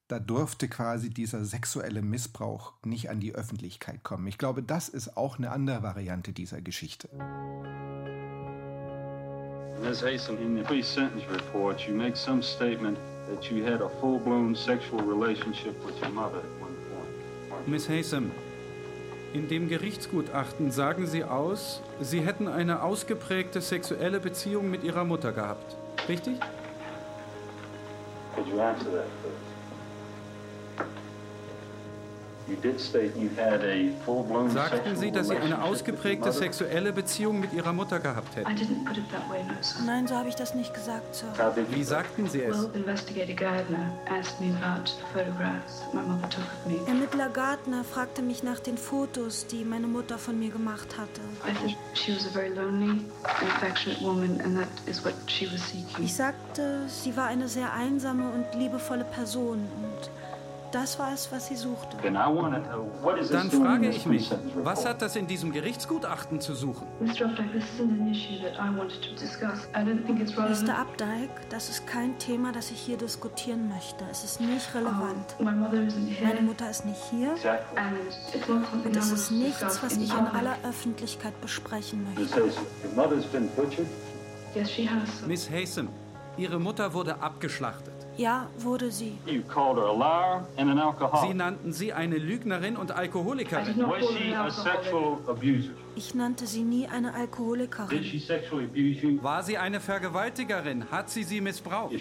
da 0.09 0.19
durfte 0.19 0.67
quasi 0.67 1.09
dieser 1.09 1.45
sexuelle 1.45 2.01
Missbrauch 2.01 2.73
nicht 2.83 3.09
an 3.09 3.19
die 3.19 3.33
Öffentlichkeit 3.33 4.03
kommen. 4.03 4.27
Ich 4.27 4.37
glaube, 4.37 4.63
das 4.63 4.89
ist 4.89 5.15
auch 5.15 5.37
eine 5.37 5.51
andere 5.51 5.83
Variante 5.83 6.33
dieser 6.33 6.61
Geschichte. 6.61 7.09
Ms. 9.81 10.03
Hazen, 10.03 10.37
in 10.39 10.57
the 10.57 10.63
pre-sentence 10.63 11.23
report, 11.31 11.79
you 11.81 11.95
make 11.95 12.17
some 12.17 12.43
statement 12.43 12.97
that 13.29 13.49
you 13.51 13.63
had 13.63 13.81
a 13.81 13.89
full-blown 14.01 14.55
sexual 14.55 14.99
relationship 15.01 15.75
with 15.85 15.99
your 16.01 16.11
mother 16.11 16.39
at 16.39 16.61
one 16.61 16.75
point. 17.49 17.67
Miss 17.67 17.87
Haysom, 17.87 18.31
in 19.33 19.47
dem 19.47 19.69
Gerichtsgutachten 19.69 20.71
sagen 20.71 21.05
Sie 21.05 21.23
aus, 21.23 21.81
Sie 22.01 22.21
hätten 22.21 22.47
eine 22.47 22.81
ausgeprägte 22.81 23.61
sexuelle 23.61 24.19
Beziehung 24.19 24.69
mit 24.71 24.83
Ihrer 24.83 25.03
Mutter 25.03 25.31
gehabt. 25.31 25.75
Richtig? 26.07 26.39
Could 28.35 28.47
you 28.47 28.59
answer 28.59 28.89
that, 28.91 29.07
please? 29.21 29.48
Sagten 34.49 34.95
Sie, 34.95 35.11
dass 35.11 35.27
Sie 35.27 35.37
eine 35.37 35.61
ausgeprägte 35.63 36.31
sexuelle 36.31 36.93
Beziehung 36.93 37.39
mit 37.39 37.53
Ihrer 37.53 37.73
Mutter 37.73 37.99
gehabt 37.99 38.35
hätten? 38.35 38.49
Nein, 39.85 40.07
so 40.07 40.15
habe 40.15 40.29
ich 40.29 40.35
das 40.35 40.55
nicht 40.55 40.73
gesagt, 40.73 41.15
Sir. 41.15 41.27
Wie 41.69 41.83
sagten 41.83 42.27
Sie 42.27 42.41
es? 42.41 42.69
Ermittler 46.87 47.29
Gardner 47.29 47.83
fragte 47.83 48.21
mich 48.21 48.43
nach 48.43 48.59
den 48.59 48.77
Fotos, 48.77 49.47
die 49.47 49.63
meine 49.63 49.87
Mutter 49.87 50.17
von 50.17 50.37
mir 50.39 50.49
gemacht 50.49 50.97
hatte. 50.97 51.21
Ich 56.01 56.13
sagte, 56.15 56.81
sie 56.87 57.17
war 57.17 57.27
eine 57.27 57.47
sehr 57.47 57.73
einsame 57.73 58.29
und 58.29 58.59
liebevolle 58.59 59.05
Person 59.05 59.59
und 59.59 60.09
das 60.71 60.99
war 60.99 61.13
es, 61.13 61.31
was 61.31 61.47
sie 61.47 61.55
suchte. 61.55 61.97
Dann 62.01 63.51
frage 63.51 63.89
ich 63.89 64.05
mich, 64.05 64.31
was 64.63 64.85
hat 64.85 65.01
das 65.01 65.15
in 65.15 65.27
diesem 65.27 65.51
Gerichtsgutachten 65.51 66.39
zu 66.41 66.53
suchen? 66.55 66.87
Mr. 66.99 67.25
Updike, 70.79 71.29
das 71.49 71.69
ist 71.69 71.87
kein 71.87 72.17
Thema, 72.19 72.51
das 72.51 72.71
ich 72.71 72.79
hier 72.79 72.97
diskutieren 72.97 73.69
möchte. 73.69 74.05
Es 74.11 74.23
ist 74.23 74.41
nicht 74.41 74.73
relevant. 74.73 75.35
Meine 75.39 76.41
Mutter 76.41 76.69
ist 76.69 76.85
nicht 76.85 77.01
hier. 77.09 77.35
Und 78.83 78.95
es 78.95 79.11
ist 79.11 79.31
nichts, 79.31 79.83
was 79.83 79.97
ich 79.97 80.09
in 80.11 80.27
aller 80.27 80.57
Öffentlichkeit 80.63 81.39
besprechen 81.41 82.05
möchte. 82.15 82.51
Miss 85.27 85.49
Haysom, 85.49 85.89
Ihre 86.37 86.59
Mutter 86.59 86.93
wurde 86.93 87.21
abgeschlachtet. 87.21 87.98
Ja, 88.19 88.49
wurde 88.57 88.91
sie. 88.91 89.17
Sie 89.25 89.41
nannten 91.33 91.71
sie 91.71 91.93
eine 91.93 92.17
Lügnerin 92.17 92.75
und 92.75 92.91
Alkoholikerin. 92.91 93.81
Ich 95.95 96.15
nannte 96.15 96.45
sie 96.45 96.63
nie 96.63 96.85
eine 96.85 97.13
Alkoholikerin. 97.13 99.23
War 99.23 99.41
sie 99.41 99.57
eine 99.57 99.79
Vergewaltigerin? 99.79 100.91
Hat 100.91 101.09
sie 101.09 101.23
sie 101.23 101.39
missbraucht? 101.39 101.95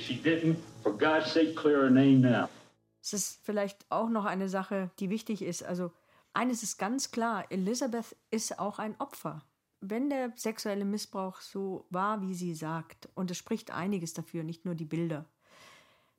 Es 3.00 3.12
ist 3.12 3.38
vielleicht 3.44 3.86
auch 3.88 4.08
noch 4.08 4.24
eine 4.24 4.48
Sache, 4.48 4.90
die 4.98 5.10
wichtig 5.10 5.42
ist. 5.42 5.62
Also 5.62 5.92
eines 6.32 6.64
ist 6.64 6.78
ganz 6.78 7.12
klar, 7.12 7.44
Elizabeth 7.50 8.16
ist 8.32 8.58
auch 8.58 8.80
ein 8.80 8.96
Opfer. 8.98 9.42
Wenn 9.80 10.10
der 10.10 10.32
sexuelle 10.34 10.84
Missbrauch 10.84 11.40
so 11.40 11.86
war, 11.90 12.22
wie 12.22 12.34
sie 12.34 12.54
sagt, 12.54 13.08
und 13.14 13.30
es 13.30 13.38
spricht 13.38 13.70
einiges 13.70 14.14
dafür, 14.14 14.42
nicht 14.42 14.64
nur 14.64 14.74
die 14.74 14.84
Bilder, 14.84 15.24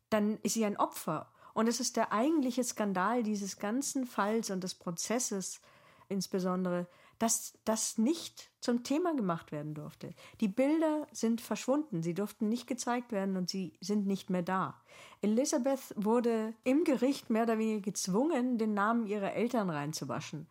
dann 0.10 0.38
ist 0.44 0.54
sie 0.54 0.66
ein 0.66 0.78
Opfer. 0.78 1.32
Und 1.54 1.68
es 1.68 1.80
ist 1.80 1.98
der 1.98 2.14
eigentliche 2.14 2.64
Skandal 2.64 3.24
dieses 3.24 3.58
ganzen 3.58 4.06
Falls 4.06 4.50
und 4.50 4.64
des 4.64 4.76
Prozesses 4.76 5.62
insbesondere, 6.08 6.88
dass 7.20 7.54
das 7.66 7.98
nicht 7.98 8.50
zum 8.62 8.84
Thema 8.84 9.14
gemacht 9.14 9.52
werden 9.52 9.74
durfte. 9.74 10.14
Die 10.40 10.48
Bilder 10.48 11.06
sind 11.12 11.42
verschwunden, 11.42 12.02
sie 12.02 12.14
durften 12.14 12.48
nicht 12.48 12.66
gezeigt 12.66 13.12
werden 13.12 13.36
und 13.36 13.50
sie 13.50 13.74
sind 13.82 14.08
nicht 14.08 14.30
mehr 14.30 14.42
da. 14.42 14.82
Elizabeth 15.22 15.94
wurde 15.96 16.54
im 16.64 16.86
Gericht 16.86 17.30
mehr 17.30 17.44
oder 17.44 17.58
weniger 17.58 17.82
gezwungen, 17.82 18.58
den 18.58 18.74
Namen 18.74 19.06
ihrer 19.06 19.34
Eltern 19.34 19.70
reinzuwaschen. 19.70 20.48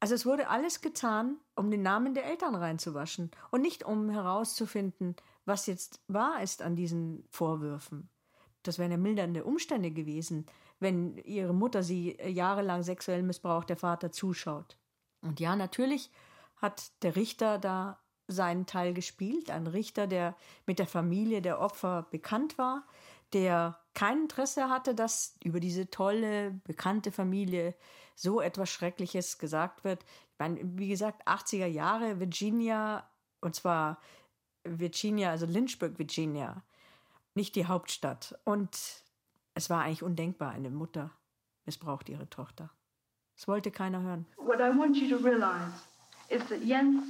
Also 0.00 0.14
es 0.14 0.24
wurde 0.24 0.48
alles 0.48 0.80
getan, 0.80 1.36
um 1.56 1.70
den 1.70 1.82
Namen 1.82 2.14
der 2.14 2.24
Eltern 2.24 2.54
reinzuwaschen 2.54 3.30
und 3.50 3.62
nicht 3.62 3.84
um 3.84 4.10
herauszufinden, 4.10 5.16
was 5.44 5.66
jetzt 5.66 6.00
wahr 6.08 6.42
ist 6.42 6.62
an 6.62 6.76
diesen 6.76 7.24
Vorwürfen. 7.30 8.08
Das 8.62 8.78
wären 8.78 8.90
ja 8.90 8.96
mildernde 8.96 9.44
Umstände 9.44 9.90
gewesen, 9.90 10.46
wenn 10.78 11.16
ihre 11.18 11.54
Mutter 11.54 11.82
sie 11.82 12.18
äh, 12.18 12.28
jahrelang 12.28 12.82
sexuell 12.82 13.22
missbraucht, 13.22 13.68
der 13.68 13.76
Vater 13.76 14.12
zuschaut. 14.12 14.78
Und 15.22 15.40
ja, 15.40 15.56
natürlich 15.56 16.10
hat 16.56 16.90
der 17.02 17.16
Richter 17.16 17.58
da 17.58 18.00
seinen 18.26 18.66
Teil 18.66 18.94
gespielt, 18.94 19.50
ein 19.50 19.66
Richter, 19.66 20.06
der 20.06 20.36
mit 20.66 20.78
der 20.78 20.86
Familie 20.86 21.42
der 21.42 21.60
Opfer 21.60 22.06
bekannt 22.10 22.58
war, 22.58 22.86
der 23.32 23.78
kein 23.94 24.22
Interesse 24.22 24.68
hatte, 24.68 24.94
dass 24.94 25.36
über 25.42 25.60
diese 25.60 25.90
tolle, 25.90 26.52
bekannte 26.64 27.12
Familie 27.12 27.74
so 28.14 28.40
etwas 28.40 28.70
Schreckliches 28.70 29.38
gesagt 29.38 29.84
wird. 29.84 30.04
Ich 30.04 30.38
meine, 30.38 30.60
wie 30.62 30.88
gesagt, 30.88 31.26
80er 31.26 31.66
Jahre, 31.66 32.20
Virginia, 32.20 33.08
und 33.40 33.54
zwar 33.54 33.98
Virginia, 34.64 35.30
also 35.30 35.46
Lynchburg, 35.46 35.98
Virginia, 35.98 36.62
nicht 37.40 37.56
die 37.56 37.66
Hauptstadt. 37.66 38.38
Und 38.44 38.70
es 39.54 39.70
war 39.70 39.82
eigentlich 39.82 40.02
undenkbar, 40.02 40.50
eine 40.50 40.70
Mutter 40.70 41.10
missbraucht 41.64 42.08
ihre 42.10 42.28
Tochter. 42.28 42.70
Das 43.34 43.48
wollte 43.48 43.70
keiner 43.70 44.02
hören. 44.02 44.26
What 44.36 44.60
I 44.60 44.76
want 44.78 44.96
you 44.96 45.08
to 45.08 45.24
realize 45.24 45.72
is 46.28 46.44
that 46.48 46.62
Jens 46.62 47.02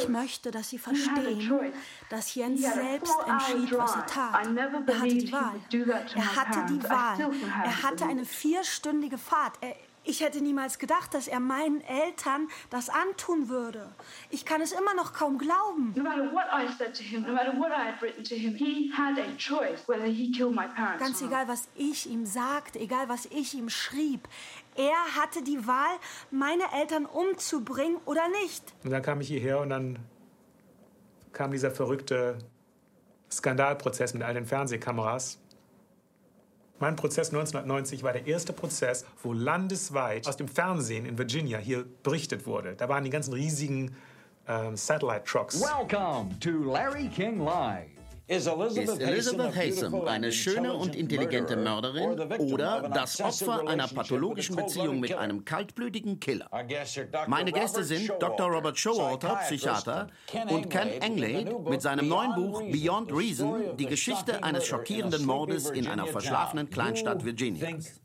ich 0.00 0.08
möchte, 0.08 0.50
dass 0.50 0.70
Sie 0.70 0.78
verstehen, 0.78 1.72
dass 2.08 2.34
Jens 2.34 2.62
selbst 2.62 3.14
entschied, 3.26 3.76
was 3.76 3.94
er 3.94 4.06
tat. 4.06 4.46
Er 4.46 4.98
hatte 4.98 5.08
die 5.10 5.30
Wahl. 5.30 5.60
Er 6.14 6.36
hatte 6.36 6.64
die 6.72 6.82
Wahl. 6.84 7.30
Er 7.62 7.82
hatte 7.82 8.06
eine 8.06 8.24
vierstündige 8.24 9.18
Fahrt. 9.18 9.58
Er, 9.60 9.76
ich 10.08 10.20
hätte 10.20 10.40
niemals 10.40 10.78
gedacht, 10.78 11.12
dass 11.12 11.28
er 11.28 11.38
meinen 11.38 11.82
Eltern 11.82 12.48
das 12.70 12.88
antun 12.88 13.48
würde. 13.48 13.88
Ich 14.30 14.46
kann 14.46 14.62
es 14.62 14.72
immer 14.72 14.94
noch 14.94 15.12
kaum 15.12 15.38
glauben. 15.38 15.94
Ganz 20.98 21.22
egal, 21.22 21.48
was 21.48 21.68
ich 21.74 22.10
ihm 22.10 22.24
sagte, 22.24 22.78
egal, 22.78 23.08
was 23.08 23.26
ich 23.26 23.54
ihm 23.54 23.68
schrieb. 23.68 24.26
Er 24.74 25.16
hatte 25.16 25.42
die 25.42 25.66
Wahl, 25.66 25.96
meine 26.30 26.64
Eltern 26.74 27.04
umzubringen 27.04 27.98
oder 28.06 28.28
nicht. 28.42 28.62
Und 28.84 28.90
dann 28.90 29.02
kam 29.02 29.20
ich 29.20 29.28
hierher 29.28 29.60
und 29.60 29.68
dann 29.68 29.98
kam 31.32 31.50
dieser 31.50 31.70
verrückte 31.70 32.38
Skandalprozess 33.30 34.14
mit 34.14 34.22
all 34.22 34.34
den 34.34 34.46
Fernsehkameras. 34.46 35.38
Mein 36.80 36.94
Prozess 36.94 37.28
1990 37.28 38.04
war 38.04 38.12
der 38.12 38.26
erste 38.26 38.52
Prozess, 38.52 39.04
wo 39.22 39.32
landesweit 39.32 40.28
aus 40.28 40.36
dem 40.36 40.46
Fernsehen 40.46 41.06
in 41.06 41.18
Virginia 41.18 41.58
hier 41.58 41.84
berichtet 42.04 42.46
wurde. 42.46 42.76
Da 42.76 42.88
waren 42.88 43.02
die 43.02 43.10
ganzen 43.10 43.32
riesigen 43.32 43.96
ähm, 44.46 44.76
Satellite 44.76 45.24
Trucks. 45.24 45.60
Welcome 45.60 46.38
to 46.38 46.50
Larry 46.50 47.08
King 47.08 47.40
Live. 47.40 47.97
Ist 48.28 48.46
Elizabeth 48.46 49.56
Haysom 49.56 50.06
eine 50.06 50.30
schöne 50.32 50.74
und 50.74 50.94
intelligente 50.94 51.56
Mörderin 51.56 52.20
oder 52.52 52.90
das 52.90 53.18
Opfer 53.22 53.66
einer 53.66 53.88
pathologischen 53.88 54.54
Beziehung 54.54 55.00
mit 55.00 55.14
einem 55.14 55.46
kaltblütigen 55.46 56.20
Killer? 56.20 56.46
Meine 57.26 57.52
Gäste 57.52 57.84
sind 57.84 58.10
Dr. 58.20 58.50
Robert 58.50 58.78
Showalter, 58.78 59.36
Psychiater, 59.36 60.08
und 60.50 60.68
Ken 60.68 60.90
Englade 61.00 61.58
mit 61.70 61.80
seinem 61.80 62.08
neuen 62.08 62.34
Buch 62.34 62.62
Beyond 62.70 63.10
Reason, 63.12 63.74
die 63.78 63.86
Geschichte 63.86 64.44
eines 64.44 64.66
schockierenden 64.66 65.24
Mordes 65.24 65.70
in 65.70 65.86
einer 65.86 66.06
verschlafenen 66.06 66.68
Kleinstadt 66.68 67.24
Virginias. 67.24 68.02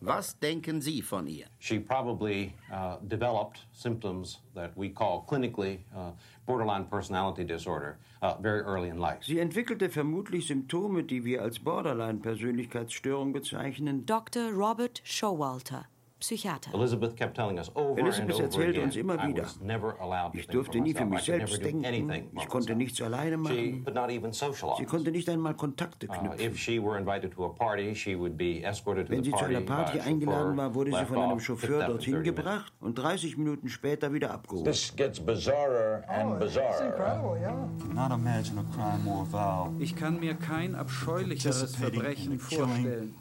Was 0.00 0.38
denken 0.38 0.80
Sie 0.80 1.02
von 1.02 1.26
ihr? 1.26 1.46
She 1.58 1.80
probably 1.80 2.54
uh, 2.70 2.98
developed 3.02 3.66
symptoms 3.72 4.40
that 4.54 4.70
we 4.76 4.88
call 4.88 5.24
clinically 5.26 5.80
uh, 5.92 6.12
borderline 6.48 6.86
personality 6.86 7.44
disorder 7.44 7.98
uh, 8.22 8.34
very 8.40 8.60
early 8.62 8.88
in 8.88 8.98
life. 8.98 9.18
Sie 9.22 9.38
entwickelte 9.38 9.90
vermutlich 9.90 10.46
Symptome, 10.48 11.04
die 11.04 11.24
wir 11.24 11.42
als 11.42 11.60
Borderline-Persönlichkeitsstörung 11.60 13.32
bezeichnen. 13.32 14.06
Dr. 14.06 14.50
Robert 14.50 15.00
Showalter. 15.04 15.84
Psychiater. 16.20 16.72
Elizabeth 16.74 17.14
kept 17.16 17.36
telling 17.36 17.58
us 17.58 17.70
over 17.76 17.98
Elizabeth 18.00 18.30
and 18.30 18.32
over 18.34 18.42
erzählte 18.44 18.70
again, 18.70 18.84
uns 18.84 18.96
immer 18.96 19.14
I 19.24 19.28
wieder, 19.28 19.42
was 19.44 19.60
never 19.60 19.94
allowed 20.00 20.32
to 20.32 20.38
ich 20.38 20.46
think 20.46 20.52
durfte 20.52 20.80
nie 20.80 20.92
für 20.94 21.04
mich 21.04 21.20
I 21.28 21.32
could 21.32 21.38
never 21.38 21.46
selbst 21.48 21.62
do 21.62 21.80
denken, 21.80 22.38
ich 22.38 22.48
konnte 22.48 22.74
nichts 22.74 23.00
alleine 23.02 23.36
machen. 23.36 23.84
could 23.84 23.94
not 23.94 24.10
even 24.10 24.32
socialize. 24.32 24.78
Sie 24.78 24.84
konnte 24.84 25.10
nicht 25.12 25.28
einmal 25.28 25.54
Kontakte 25.54 26.08
Uh, 26.08 26.12
knüpfen. 26.12 26.40
if 26.40 26.58
she 26.58 26.80
were 26.82 26.98
invited 26.98 27.32
to 27.32 27.44
a 27.44 27.48
party, 27.50 27.94
she 27.94 28.16
would 28.18 28.36
be 28.36 28.62
escorted 28.64 29.06
to 29.06 29.12
Wenn 29.12 29.22
the 29.22 29.30
sie 29.30 29.36
zu 29.36 29.44
einer 29.44 29.60
Party 29.60 30.00
eingeladen 30.00 30.56
war, 30.56 30.74
wurde 30.74 30.90
sie 30.90 31.04
von 31.06 31.18
einem 31.18 31.38
Chauffeur 31.40 31.86
dorthin 31.86 32.14
30 32.14 32.24
minutes. 32.24 32.34
gebracht 32.36 32.72
und 32.80 32.98
30 32.98 33.36
Minuten 33.38 33.68
später 33.68 34.12
wieder 34.12 34.32
abgeholt. 34.32 34.64
This 34.64 34.92
gets 34.96 35.20
bizarrer 35.20 36.02
and 36.08 36.38
bizarrer. 36.40 37.68
Cannot 37.94 38.12
imagine 38.18 38.58
a 38.58 38.64
crime 38.74 39.04
more 39.04 39.24
vile. 39.30 39.72
Ich 39.82 39.94
kann 39.94 40.18
mir 40.18 40.34
kein 40.34 40.74
abscheulicheres 40.74 41.76
Verbrechen 41.76 42.38
vorstellen, 42.38 43.14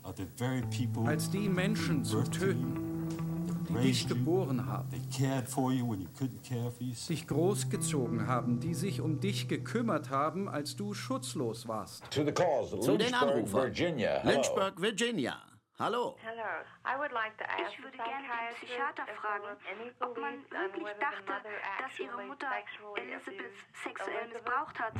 als 1.05 1.29
die 1.29 1.47
Menschen 1.49 2.03
zu 2.03 2.23
töten, 2.23 2.86
die 3.69 3.73
dich 3.87 4.07
geboren 4.07 4.65
haben, 4.67 4.89
dich 7.09 7.27
großgezogen 7.27 8.27
haben, 8.27 8.59
die 8.59 8.73
sich 8.73 9.01
um 9.01 9.19
dich 9.19 9.47
gekümmert 9.47 10.09
haben, 10.09 10.47
als 10.49 10.75
du 10.75 10.93
schutzlos 10.93 11.67
warst. 11.67 12.03
Zu 12.81 12.97
den 12.97 13.07
Lynchburg, 13.07 13.21
Anrufern. 13.35 13.63
Lynchburg, 14.23 14.81
Virginia. 14.81 15.37
Hallo. 15.79 16.15
Ich 16.17 17.83
würde 17.83 17.97
gerne 17.97 18.25
den 18.25 18.55
Psychiater 18.55 19.05
fragen, 19.21 19.43
ob 19.99 20.17
man 20.17 20.33
wirklich 20.51 20.87
dachte, 20.99 21.33
dass 21.79 21.99
ihre 21.99 22.25
Mutter 22.25 22.47
Elizabeth 22.95 23.53
sexuell 23.83 24.27
missbraucht 24.33 24.79
hat. 24.79 24.93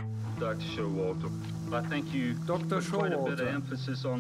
Dr. 2.46 2.79
Showalter, 2.79 3.62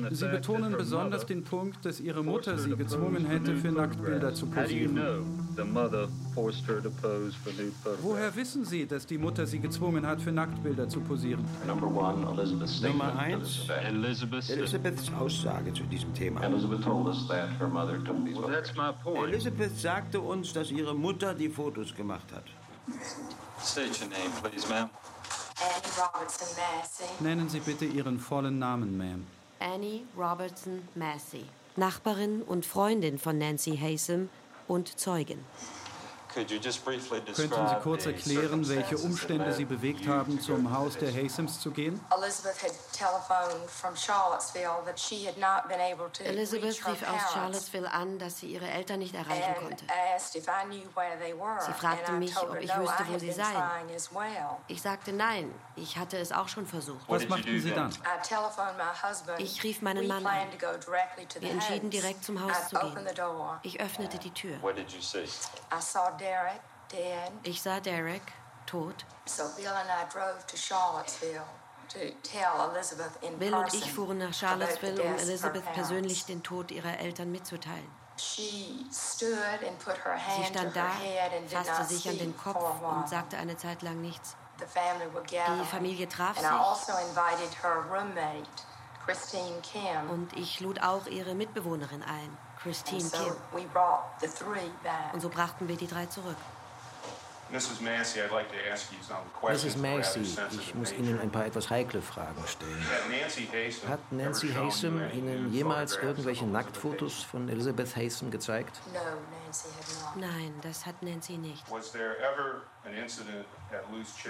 Sie 0.09 0.27
betonen 0.27 0.75
besonders 0.75 1.25
den 1.27 1.43
Punkt, 1.43 1.85
dass 1.85 1.99
Ihre 1.99 2.23
Mutter 2.23 2.57
Sie 2.57 2.75
gezwungen 2.75 3.27
hätte, 3.27 3.55
für 3.55 3.71
Nacktbilder 3.71 4.33
zu 4.33 4.47
posieren. 4.49 4.97
Woher 8.01 8.35
wissen 8.35 8.65
Sie, 8.65 8.87
dass 8.87 9.05
die 9.05 9.17
Mutter 9.19 9.45
Sie 9.45 9.59
gezwungen 9.59 10.05
hat, 10.07 10.19
für 10.21 10.31
Nacktbilder 10.31 10.89
zu 10.89 11.01
posieren? 11.01 11.45
Nummer 12.81 13.19
eins, 13.19 13.69
Elizabeths 14.49 15.11
Aussage 15.13 15.71
zu 15.73 15.83
diesem 15.83 16.13
Thema. 16.15 16.46
Elizabeth 19.25 19.79
sagte 19.79 20.19
uns, 20.19 20.53
dass 20.53 20.71
ihre 20.71 20.95
Mutter 20.95 21.33
die 21.33 21.49
Fotos 21.49 21.93
gemacht 21.95 22.31
hat. 22.33 22.43
State 23.61 24.01
your 24.01 24.09
name, 24.09 24.31
please, 24.41 24.67
ma'am. 24.67 24.89
Annie 25.59 25.91
Robertson 25.97 26.47
Massey. 26.55 27.05
Nennen 27.19 27.49
Sie 27.49 27.59
bitte 27.59 27.85
Ihren 27.85 28.19
vollen 28.19 28.59
Namen, 28.59 28.97
Ma'am. 28.97 29.23
Annie 29.59 30.03
Robertson 30.15 30.87
Massey, 30.93 31.45
Nachbarin 31.75 32.43
und 32.43 32.65
Freundin 32.65 33.17
von 33.17 33.37
Nancy 33.39 33.75
Hasem 33.75 34.29
und 34.67 34.99
Zeugin. 34.99 35.39
Könnten 36.37 37.67
Sie 37.67 37.75
kurz 37.81 38.05
erklären, 38.05 38.67
welche 38.69 38.97
Umstände 38.97 39.51
Sie 39.53 39.65
bewegt 39.65 40.07
haben, 40.07 40.39
zum 40.39 40.71
Haus 40.75 40.97
der 40.97 41.11
Hasems 41.11 41.59
zu 41.59 41.71
gehen? 41.71 41.99
Elizabeth 42.15 42.61
had 42.61 42.71
telephoned 42.93 43.69
from 43.69 43.95
Charlottesville 43.95 44.83
that 44.85 44.99
she 44.99 45.25
had 45.25 45.37
not 45.37 45.67
been 45.67 45.79
able 45.79 46.09
to 46.11 46.23
Elizabeth 46.23 46.63
reach 46.63 46.85
her 46.85 46.93
rief 46.93 47.01
aus 47.01 47.07
parents 47.07 47.33
Charlottesville 47.33 47.91
an, 47.91 48.19
dass 48.19 48.39
sie 48.39 48.47
ihre 48.47 48.67
Eltern 48.69 48.99
nicht 48.99 49.15
erreichen 49.15 49.55
konnte. 49.61 49.85
asked 50.15 50.35
if 50.35 50.47
I 50.47 50.65
knew 50.65 50.87
where 50.95 51.17
they 51.19 51.33
were. 51.33 51.59
Sie 51.65 51.73
fragte 51.73 52.11
mich, 52.13 52.37
ob 52.37 52.55
ich 52.59 52.69
no, 52.69 52.83
wüsste, 52.83 53.03
I 53.03 53.07
wo 53.07 53.13
had 53.13 53.19
sie 53.19 53.31
seien. 53.31 53.63
Ich 54.67 54.81
sagte 54.81 55.13
nein, 55.13 55.51
ich 55.75 55.97
hatte 55.97 56.17
es 56.17 56.31
auch 56.31 56.47
schon 56.47 56.65
versucht. 56.65 57.07
Was 57.07 57.27
machten 57.27 57.59
Sie 57.59 57.71
dann? 57.71 57.91
I 57.91 58.21
telephoned 58.23 58.77
my 58.77 59.09
husband. 59.09 59.39
Ich 59.39 59.63
rief 59.63 59.81
meinen 59.81 60.07
Mann 60.07 60.21
planned 60.21 60.53
an. 60.53 60.59
to 60.59 60.65
go 60.65 60.77
directly 60.77 61.25
to 61.25 61.39
the 61.39 61.45
Wir 61.45 61.51
entschieden, 61.51 61.89
house. 61.91 62.01
direkt 62.01 62.23
zum 62.23 62.41
Haus 62.43 62.69
zu 62.69 62.77
gehen. 62.77 63.15
door. 63.15 63.59
Ich 63.63 63.79
öffnete 63.79 64.17
die 64.19 64.31
Tür. 64.31 64.57
Derek 66.27 66.61
dead. 66.91 67.31
Ich 67.43 67.61
sah 67.61 67.79
Derek 67.79 68.21
tot. 68.65 69.05
So 69.25 69.43
Bill 69.55 69.71
and 69.71 69.89
I 69.89 70.05
drove 70.11 70.45
to 70.47 70.57
Charlottesville 70.57 71.45
to 71.89 71.99
tell 72.21 72.69
Elizabeth 72.71 73.11
in 73.21 73.37
Bill 73.39 73.53
und 73.53 73.73
ich 73.73 73.91
fuhren 73.93 74.17
nach 74.17 74.33
Charlottesville, 74.33 75.01
um 75.01 75.15
Elizabeth 75.15 75.63
persönlich 75.73 76.25
den 76.25 76.43
Tod 76.43 76.71
ihrer 76.71 76.99
Eltern 76.99 77.31
mitzuteilen. 77.31 77.89
She 78.17 78.85
stood 78.91 79.63
and 79.65 79.77
put 79.79 79.95
her 79.95 80.17
Sie 80.37 80.45
stand 80.45 80.75
da, 80.75 80.89
fasste 81.49 81.83
sich 81.85 82.09
an 82.09 82.17
den 82.17 82.35
Kopf 82.35 82.81
und 82.81 83.07
sagte 83.07 83.37
eine 83.37 83.55
Zeit 83.57 83.83
lang 83.83 84.01
nichts. 84.01 84.35
Die 84.59 85.65
Familie 85.65 86.09
traf 86.09 86.35
sich. 86.37 86.47
also. 86.47 86.93
Und 90.09 90.33
ich 90.35 90.59
lud 90.59 90.81
auch 90.81 91.05
ihre 91.05 91.35
Mitbewohnerin 91.35 92.03
ein, 92.03 92.37
Christine 92.67 93.09
Kim. 93.09 93.33
Und 95.13 95.21
so 95.21 95.29
brachten 95.29 95.67
wir 95.67 95.77
die 95.77 95.87
drei 95.87 96.05
zurück. 96.07 96.35
Mrs. 97.49 97.79
Massey, 97.79 98.19
I'd 98.19 98.31
like 98.31 98.49
to 98.49 98.57
ask 98.69 98.91
you 98.91 98.97
some 99.01 99.19
Mrs. 99.23 99.33
questions. 99.33 99.75
of 99.75 99.79
a 99.79 99.87
rather 99.87 99.97
Massey, 99.99 100.25
sensitive 100.25 100.61
ich 100.61 100.75
muss. 100.75 100.91
Ihnen 100.91 101.19
ein 101.21 101.31
paar 101.31 101.45
etwas 101.45 101.69
heikle 101.69 102.01
Fragen 102.01 102.43
stellen. 102.45 102.85
Hat 103.87 104.11
Nancy 104.11 104.47
ever 104.49 104.53
shown 104.53 104.65
Hasem 104.67 104.97
you 104.97 105.03
any 105.05 105.13
Ihnen 105.17 105.53
jemals 105.53 105.93
photographs 105.93 106.03
irgendwelche 106.03 106.43
of 106.43 106.51
Nacktfotos 106.51 107.23
von 107.23 107.47
Elizabeth 107.47 107.95
Hasem 107.95 108.31
gezeigt? 108.31 108.81
No, 108.93 108.99
Nancy 109.45 109.69
had 109.69 110.17
not. 110.17 110.29
Nein, 110.29 110.53
das 110.61 110.85
hat 110.85 111.01
Nancy 111.01 111.37
nicht. 111.37 111.63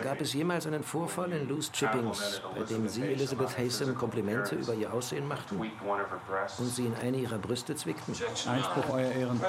Gab 0.04 0.22
es 0.22 0.34
jemals 0.34 0.66
einen 0.68 0.84
Vorfall 0.84 1.32
in 1.32 1.48
Loose 1.48 1.72
Chippings, 1.72 2.42
bei 2.56 2.64
dem 2.64 2.88
Sie 2.88 3.04
Elizabeth 3.04 3.58
Hasem 3.58 3.96
Komplimente 3.96 4.56
über 4.56 4.74
ihr 4.74 4.92
Aussehen 4.92 5.28
machten 5.28 5.60
und 5.60 6.68
Sie 6.68 6.86
in 6.86 6.96
eine 6.96 7.18
ihrer 7.18 7.38
Brüste 7.38 7.76
zwickten? 7.76 8.16
Einspruch, 8.48 8.90
Euer 8.90 9.12
Ehren. 9.12 9.42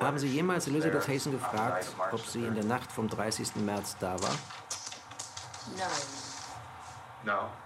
Haben 0.00 0.18
Sie 0.18 0.28
jemals 0.28 0.66
Elizabeth 0.68 1.08
night 1.08 1.24
gefragt, 1.24 1.86
ob 2.12 2.20
sie 2.20 2.44
in 2.44 2.54
der 2.54 2.64
Nacht 2.64 2.90
vom 2.92 3.08
30. 3.08 3.56
März 3.56 3.96
da 3.98 4.12
war? 4.22 4.30
No, 5.76 7.32
No. 7.32 7.65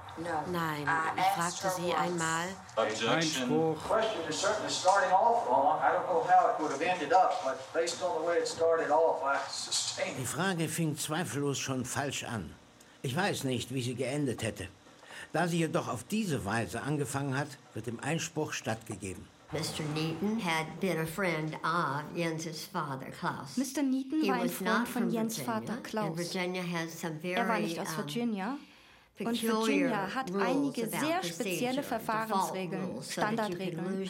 Nein, 0.52 0.88
ich 1.16 1.24
fragte 1.37 1.70
sie 1.80 1.94
einmal. 1.94 2.48
Einspruch. 2.76 3.76
question 3.87 4.20
is 4.28 4.40
certainly 4.40 4.70
starting 4.70 5.12
off 5.12 5.46
wrong. 5.46 5.78
I 5.80 5.92
don't 5.92 6.06
know 6.06 6.22
how 6.22 6.50
it 6.50 6.61
would 6.61 6.72
have 6.72 6.83
ended 6.83 7.12
up, 7.12 7.42
but 7.44 7.59
based 7.72 8.02
on 8.02 8.20
the 8.20 8.26
way 8.26 8.38
it 8.38 8.48
started 8.48 8.90
off, 8.90 9.22
I 9.22 9.38
sustain 9.50 10.16
Die 10.16 10.26
Frage 10.26 10.68
fing 10.68 10.96
zweifellos 10.96 11.59
schon 11.59 11.85
falsch 11.85 12.24
an. 12.24 12.54
Ich 13.02 13.16
weiß 13.16 13.44
nicht, 13.44 13.72
wie 13.72 13.83
sie 13.83 13.94
geendet 13.94 14.42
hätte. 14.42 14.68
Da 15.33 15.46
sie 15.48 15.59
jedoch 15.59 15.88
auf 15.88 16.04
diese 16.04 16.44
Weise 16.44 16.83
angefangen 16.83 17.37
hat, 17.37 17.48
wird 17.74 17.87
dem 17.87 18.00
Einspruch 18.00 18.52
stattgegeben. 18.52 19.26
Mr. 19.52 19.83
Neaton 19.94 20.38
had 20.38 20.78
been 20.80 20.98
a 20.98 21.06
friend 21.06 21.56
of 21.64 22.04
Jens's 22.14 22.66
father, 22.66 23.06
Klaus. 23.11 23.56
Mr. 23.56 23.83
Neaton 23.83 24.22
He 24.22 24.28
war 24.28 24.37
ein 24.37 24.44
was 24.44 24.61
not 24.61 24.87
Freund 24.87 24.88
von 24.88 25.02
from 25.02 25.11
Jens 25.11 25.38
Vater 25.40 25.76
Klaus. 25.83 26.16
Virginia 26.16 26.62
has 26.62 26.92
some 26.92 27.18
very, 27.20 27.35
Er 27.35 27.48
war 27.48 27.59
nicht 27.59 27.78
aus 27.78 27.90
um, 27.90 27.96
Virginia. 28.04 28.59
Und 29.24 29.42
Virginia 29.42 30.14
hat 30.14 30.30
einige 30.35 30.88
sehr 30.88 31.22
spezielle 31.22 31.83
Verfahrensregeln, 31.83 33.02
Standardregeln, 33.02 34.09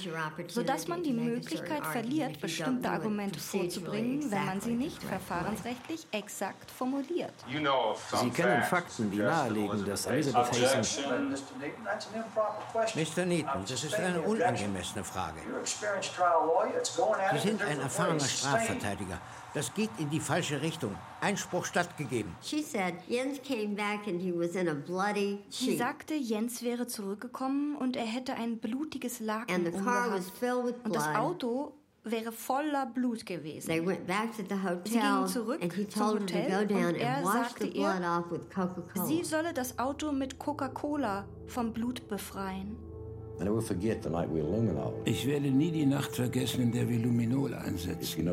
sodass 0.49 0.89
man 0.89 1.03
die 1.03 1.13
Möglichkeit 1.13 1.85
verliert, 1.87 2.41
bestimmte 2.41 2.89
Argumente 2.89 3.39
vorzubringen, 3.41 4.31
wenn 4.31 4.47
man 4.47 4.61
sie 4.61 4.75
nicht 4.75 5.03
verfahrensrechtlich 5.03 6.07
exakt 6.13 6.71
formuliert. 6.71 7.35
Sie 7.47 8.31
kennen 8.31 8.63
Fakten, 8.63 9.11
die 9.11 9.19
nahelegen, 9.19 9.85
dass 9.85 10.07
Elizabeth 10.07 10.51
Hasem 10.53 11.31
Mr. 12.95 13.25
Neaton, 13.27 13.65
das 13.69 13.85
ist 13.85 13.95
eine 13.95 14.21
unangemessene 14.21 15.05
Frage. 15.05 15.41
You're 15.41 15.57
an 15.57 15.61
experienced 15.61 16.15
trial 16.15 16.47
lawyer. 16.47 16.77
It's 16.77 16.97
going 16.97 17.21
at 17.21 17.41
Sie 17.41 17.49
sind 17.49 17.63
ein 17.63 17.81
erfahrener. 17.81 18.21
Strafverteidiger. 18.21 19.19
Das 19.55 19.75
geht 19.75 19.91
in 19.99 20.11
die 20.11 20.21
falsche 20.21 20.61
Richtung. 20.63 20.95
Einspruch 21.21 21.65
stattgegeben. 21.65 22.31
She 22.43 22.63
said 22.63 22.95
Jens 23.09 23.41
came 23.43 23.75
back 23.75 24.07
and 24.07 24.21
he 24.21 24.33
was 24.33 24.55
in 24.55 24.69
a 24.69 24.75
bloody 24.75 25.39
Sie 25.51 25.77
sagte, 25.77 26.15
Jens 26.15 26.63
wäre 26.63 26.87
zurückgekommen 26.87 27.77
und 27.77 27.97
er 27.97 28.05
hätte 28.05 28.35
ein 28.35 28.59
blutiges 28.59 29.21
Laken 29.21 29.55
And 29.55 29.67
the 29.67 29.73
car 29.83 30.11
was 30.11 30.31
filled 30.31 30.65
with 30.65 30.75
Und 30.85 30.95
das 30.95 31.05
blood. 31.05 31.17
Auto 31.17 31.73
wäre 32.05 32.33
voller 32.33 32.87
Blut 32.87 33.27
gewesen. 33.27 33.69
They 33.69 33.85
went 33.85 34.07
back 34.07 34.35
to 34.37 34.43
the 34.43 34.55
Sie 34.85 34.99
gingen 34.99 35.21
hotel 35.21 35.27
zurück 35.29 35.63
and 35.63 35.73
he 35.73 35.87
zum 35.87 36.03
told 36.03 36.29
to 36.29 36.35
Hotel 36.35 36.67
go 36.67 36.75
down 36.75 36.85
und 36.87 36.95
er 36.97 37.17
and 37.17 37.27
wash 37.27 37.35
sagte 37.35 37.65
the 37.65 37.71
blood 37.71 38.01
ihr, 38.01 38.19
off 38.19 38.31
with 38.31 38.41
Coca-Cola. 38.55 39.07
sie 39.07 39.25
solle 39.25 39.53
das 39.53 39.79
Auto 39.79 40.13
mit 40.13 40.39
Coca-Cola 40.39 41.27
vom 41.47 41.73
Blut 41.73 42.09
befreien. 42.09 42.77
I 43.41 43.45
never 43.45 43.63
forget 43.63 44.03
the 44.03 44.11
night 44.11 44.29
we 44.31 44.41
luminol. 44.41 44.93
Ich 45.07 45.27
werde 45.27 45.51
nie 45.51 45.71
die 45.71 45.87
Nacht 45.87 46.15
vergessen, 46.15 46.63
in 46.63 46.73
der 46.73 46.87
wir 46.89 46.99
Luminol 46.99 47.55
einsetzen. 47.55 48.29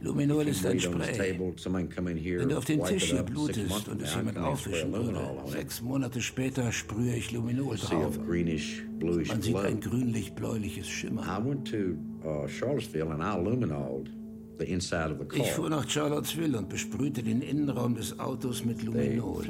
Luminol 0.00 0.46
ist 0.48 0.64
ein 0.66 0.78
Spray. 0.78 1.38
Wenn 1.38 2.48
du 2.48 2.56
auf 2.58 2.64
den 2.64 2.84
Tisch 2.84 3.10
hier 3.10 3.22
blutest 3.22 3.68
months 3.68 3.88
und 3.88 4.02
es 4.02 4.14
jemand 4.14 4.38
aufwischen 4.38 4.92
würde, 4.92 5.18
sechs 5.46 5.80
Monate 5.80 6.20
später 6.20 6.70
sprühe 6.70 7.14
ich 7.14 7.32
Luminol 7.32 7.76
drauf. 7.76 8.18
Man 8.18 9.42
sieht 9.42 9.56
ein 9.56 9.80
grünlich-bläuliches 9.80 10.88
Schimmer. 10.88 11.22
I 11.22 11.48
went 11.48 11.66
to 11.68 11.96
uh, 12.24 12.46
Charlottesville 12.46 13.10
and 13.10 13.22
I 13.22 13.36
luminoled 13.36 14.10
the 14.58 14.64
inside 14.64 15.10
of 15.12 15.18
the 15.18 15.24
car. 15.26 15.40
Ich 15.40 15.52
fuhr 15.52 15.68
nach 15.70 15.88
Charlottesville 15.88 16.56
und 16.58 16.68
besprühte 16.68 17.22
den 17.22 17.40
Innenraum 17.42 17.94
des 17.94 18.18
Autos 18.18 18.64
mit 18.64 18.80
the 18.80 18.86
Luminol. 18.86 19.44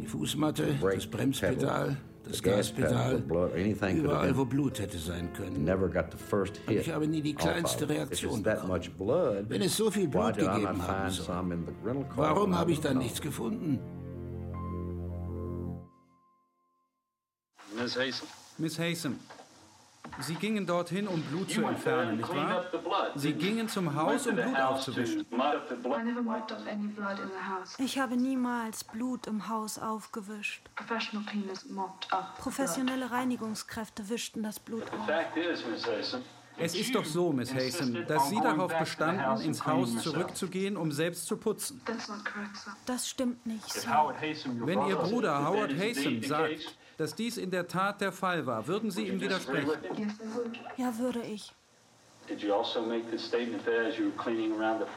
Die 0.00 0.06
Fußmatte, 0.06 0.74
brake 0.80 0.96
das 0.96 1.06
Bremspedal, 1.06 1.56
pedal, 1.56 1.96
das 2.24 2.36
the 2.38 2.42
gas 2.42 2.70
pedal, 2.72 3.20
Gaspedal, 3.20 3.96
überall, 3.96 4.36
wo 4.36 4.44
been. 4.44 4.48
Blut 4.56 4.78
hätte 4.80 4.98
sein 4.98 5.32
können. 5.32 5.64
Never 5.64 5.88
got 5.88 6.06
the 6.12 6.18
first 6.18 6.60
Und 6.66 6.72
hit. 6.72 6.82
ich 6.86 6.92
habe 6.92 7.06
nie 7.06 7.20
die 7.22 7.34
kleinste 7.34 7.88
Reaktion 7.88 8.34
it's 8.34 8.42
that 8.44 8.66
much 8.66 8.90
blood, 8.98 9.44
Wenn 9.48 9.62
es 9.62 9.76
so 9.76 9.90
viel 9.90 10.06
why 10.06 10.32
Blut 10.32 10.36
did 10.36 10.42
I 10.44 10.46
not 10.46 10.54
gegeben 10.60 10.82
haben 10.86 11.02
find 11.10 11.12
soll, 11.12 11.26
some 11.26 11.54
in 11.54 11.64
the 11.66 11.72
rental 11.86 12.04
car? 12.04 12.16
warum 12.34 12.56
habe 12.58 12.72
ich 12.72 12.80
dann 12.80 12.98
nichts 12.98 13.20
gefunden? 13.20 13.78
Miss 17.76 17.96
Hasem. 17.98 18.28
Miss 18.58 18.78
Hasem. 18.78 19.18
Sie 20.20 20.34
gingen 20.34 20.66
dorthin, 20.66 21.08
um 21.08 21.20
Blut 21.22 21.50
zu 21.50 21.64
entfernen, 21.64 22.18
nicht 22.18 22.28
wahr? 22.28 22.64
Sie 23.14 23.32
gingen 23.32 23.68
zum 23.68 23.94
Haus, 23.94 24.26
um 24.26 24.36
Blut 24.36 24.56
aufzuwischen. 24.56 25.26
Ich 27.78 27.98
habe 27.98 28.16
niemals 28.16 28.84
Blut 28.84 29.26
im 29.26 29.48
Haus 29.48 29.78
aufgewischt. 29.78 30.62
Professionelle 32.38 33.10
Reinigungskräfte 33.10 34.08
wischten 34.08 34.42
das 34.42 34.60
Blut 34.60 34.84
auf. 34.92 35.08
Es 36.56 36.76
ist 36.76 36.94
doch 36.94 37.04
so, 37.04 37.32
Miss 37.32 37.52
Haysom, 37.52 38.06
dass 38.06 38.28
Sie 38.28 38.40
darauf 38.40 38.72
bestanden, 38.78 39.40
ins 39.40 39.66
Haus 39.66 39.98
zurückzugehen, 39.98 40.76
um 40.76 40.92
selbst 40.92 41.26
zu 41.26 41.36
putzen. 41.36 41.82
Das 42.86 43.08
stimmt 43.08 43.44
nicht, 43.44 43.72
Sir. 43.72 44.14
Wenn 44.60 44.86
Ihr 44.86 44.94
Bruder 44.94 45.44
Howard 45.44 45.76
Haysom 45.76 46.22
sagt, 46.22 46.76
dass 46.96 47.14
dies 47.14 47.36
in 47.36 47.50
der 47.50 47.66
Tat 47.68 48.00
der 48.00 48.12
Fall 48.12 48.46
war, 48.46 48.66
würden 48.66 48.90
Sie 48.90 49.08
ihm 49.08 49.20
widersprechen? 49.20 49.70
Ja, 50.76 50.98
würde 50.98 51.22
ich. 51.22 51.52
Also 52.26 52.50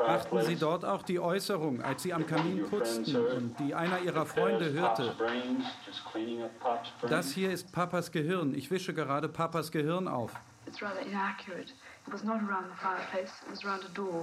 Achten 0.06 0.42
Sie 0.44 0.56
dort 0.56 0.86
auch 0.86 1.02
die 1.04 1.20
Äußerung, 1.20 1.82
als 1.82 2.04
Sie 2.04 2.14
am 2.14 2.26
Kamin 2.26 2.66
putzten 2.70 3.16
und 3.16 3.60
die 3.60 3.76
einer 3.76 4.00
Ihrer 4.00 4.26
Freunde 4.26 4.72
hörte. 4.72 5.14
Das 7.10 7.32
hier 7.32 7.52
ist 7.52 7.72
Papas 7.74 8.12
Gehirn. 8.12 8.56
Ich 8.56 8.72
wische 8.72 8.94
gerade 8.94 9.28
Papas 9.28 9.72
Gehirn 9.72 10.08
auf. 10.08 10.32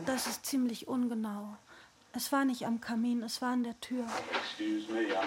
Das 0.06 0.26
ist 0.26 0.46
ziemlich 0.46 0.88
ungenau. 0.88 1.56
Es 2.16 2.30
war 2.30 2.44
nicht 2.44 2.64
am 2.64 2.80
Kamin, 2.80 3.24
es 3.24 3.42
war 3.42 3.52
an 3.52 3.64
der 3.64 3.78
Tür. 3.80 4.06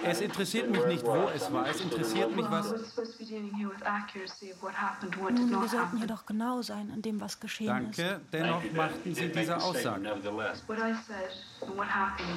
Es 0.06 0.22
interessiert 0.22 0.70
mich 0.70 0.86
nicht, 0.86 1.06
wo 1.06 1.28
es 1.36 1.52
war. 1.52 1.68
Es 1.68 1.82
interessiert 1.82 2.34
mich, 2.34 2.46
was. 2.50 2.72
Nun, 5.30 5.52
wir 5.62 5.68
sollten 5.68 5.98
hier 5.98 6.08
doch 6.08 6.26
genau 6.26 6.62
sein 6.62 6.90
in 6.90 7.02
dem, 7.02 7.20
was 7.20 7.40
geschehen 7.40 7.90
ist. 7.90 8.00
Danke, 8.00 8.22
dennoch 8.32 8.64
machten 8.72 9.14
Sie 9.14 9.30
diese 9.30 9.58
Aussage. 9.58 10.16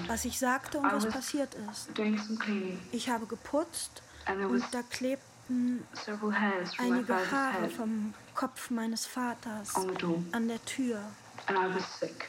Was 0.09 0.25
ich 0.25 0.39
sagte 0.39 0.79
und 0.79 0.93
was 0.93 1.07
passiert 1.07 1.55
ist. 1.71 1.91
Ich 2.91 3.09
habe 3.09 3.27
geputzt 3.27 4.03
und 4.27 4.65
da 4.73 4.83
klebten 4.83 5.85
einige 6.79 7.31
Haare 7.31 7.69
vom 7.69 8.15
Kopf 8.35 8.71
meines 8.71 9.07
Vaters 9.07 9.75
an 10.33 10.49
der 10.49 10.65
Tür. 10.65 11.01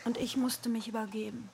Und 0.06 0.18
ich 0.18 0.38
musste 0.38 0.70
mich 0.70 0.88
übergeben. 0.88 1.50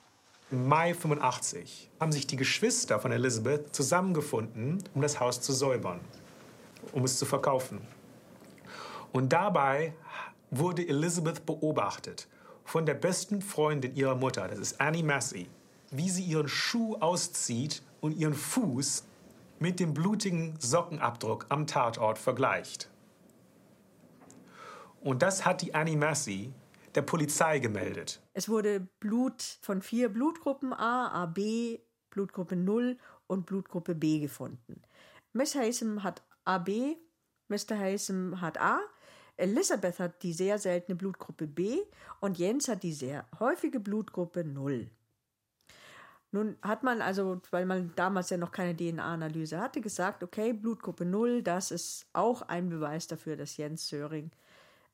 Im 0.50 0.66
Mai 0.66 0.94
85 0.94 1.90
haben 2.00 2.14
sich 2.14 2.26
die 2.26 2.38
Geschwister 2.38 3.02
von 3.02 3.12
Elizabeth 3.12 3.76
zusammengefunden, 3.76 4.82
um 4.94 5.02
das 5.02 5.20
Haus 5.20 5.42
zu 5.42 5.52
säubern, 5.52 6.00
um 6.94 7.04
es 7.04 7.20
zu 7.20 7.26
verkaufen. 7.26 7.82
Und 9.12 9.34
dabei 9.34 9.94
wurde 10.50 10.88
Elizabeth 10.88 11.46
beobachtet 11.46 12.30
von 12.64 12.86
der 12.86 12.94
besten 12.94 13.42
Freundin 13.42 13.94
ihrer 13.98 14.16
Mutter, 14.16 14.48
das 14.48 14.60
ist 14.60 14.80
Annie 14.80 15.04
Massey, 15.04 15.50
wie 15.92 16.10
sie 16.10 16.24
ihren 16.24 16.48
Schuh 16.48 16.96
auszieht 16.96 17.82
und 18.00 18.14
ihren 18.14 18.34
Fuß 18.34 19.04
mit 19.60 19.82
dem 19.82 19.94
blutigen 19.94 20.56
Sockenabdruck 20.60 21.46
am 21.50 21.68
Tatort 21.68 22.18
vergleicht. 22.18 22.90
Und 25.02 25.22
das 25.22 25.46
hat 25.46 25.62
die 25.62 25.76
Annie 25.76 25.98
Massey 25.98 26.54
der 26.98 27.04
Polizei 27.04 27.60
gemeldet. 27.60 28.20
Es 28.34 28.50
wurde 28.50 28.88
Blut 29.00 29.44
von 29.62 29.84
vier 29.84 30.10
Blutgruppen 30.10 30.74
A, 30.74 31.24
AB, 31.24 31.80
Blutgruppe 32.10 32.56
0 32.56 32.98
und 33.28 33.46
Blutgruppe 33.46 33.94
B 33.94 34.18
gefunden. 34.20 34.82
Miss 35.32 35.54
Haysom 35.54 36.02
hat 36.02 36.24
AB, 36.46 36.98
Mr. 37.50 37.78
Haysom 37.78 38.42
hat 38.42 38.60
A, 38.60 38.80
Elizabeth 39.36 40.00
hat 40.00 40.24
die 40.24 40.34
sehr 40.34 40.58
seltene 40.58 40.96
Blutgruppe 40.96 41.46
B 41.46 41.78
und 42.20 42.40
Jens 42.40 42.68
hat 42.68 42.82
die 42.82 42.94
sehr 42.94 43.28
häufige 43.40 43.80
Blutgruppe 43.80 44.44
0. 44.44 44.90
Nun 46.32 46.58
hat 46.64 46.82
man 46.82 47.04
also, 47.04 47.40
weil 47.52 47.68
man 47.68 47.94
damals 47.96 48.32
ja 48.32 48.38
noch 48.38 48.52
keine 48.52 48.76
DNA-Analyse 48.76 49.60
hatte, 49.60 49.82
gesagt, 49.82 50.24
okay, 50.24 50.52
Blutgruppe 50.52 51.06
0, 51.06 51.44
das 51.44 51.70
ist 51.70 52.08
auch 52.14 52.42
ein 52.42 52.70
Beweis 52.70 53.06
dafür, 53.06 53.38
dass 53.38 53.56
Jens 53.58 53.88
Söring 53.88 54.32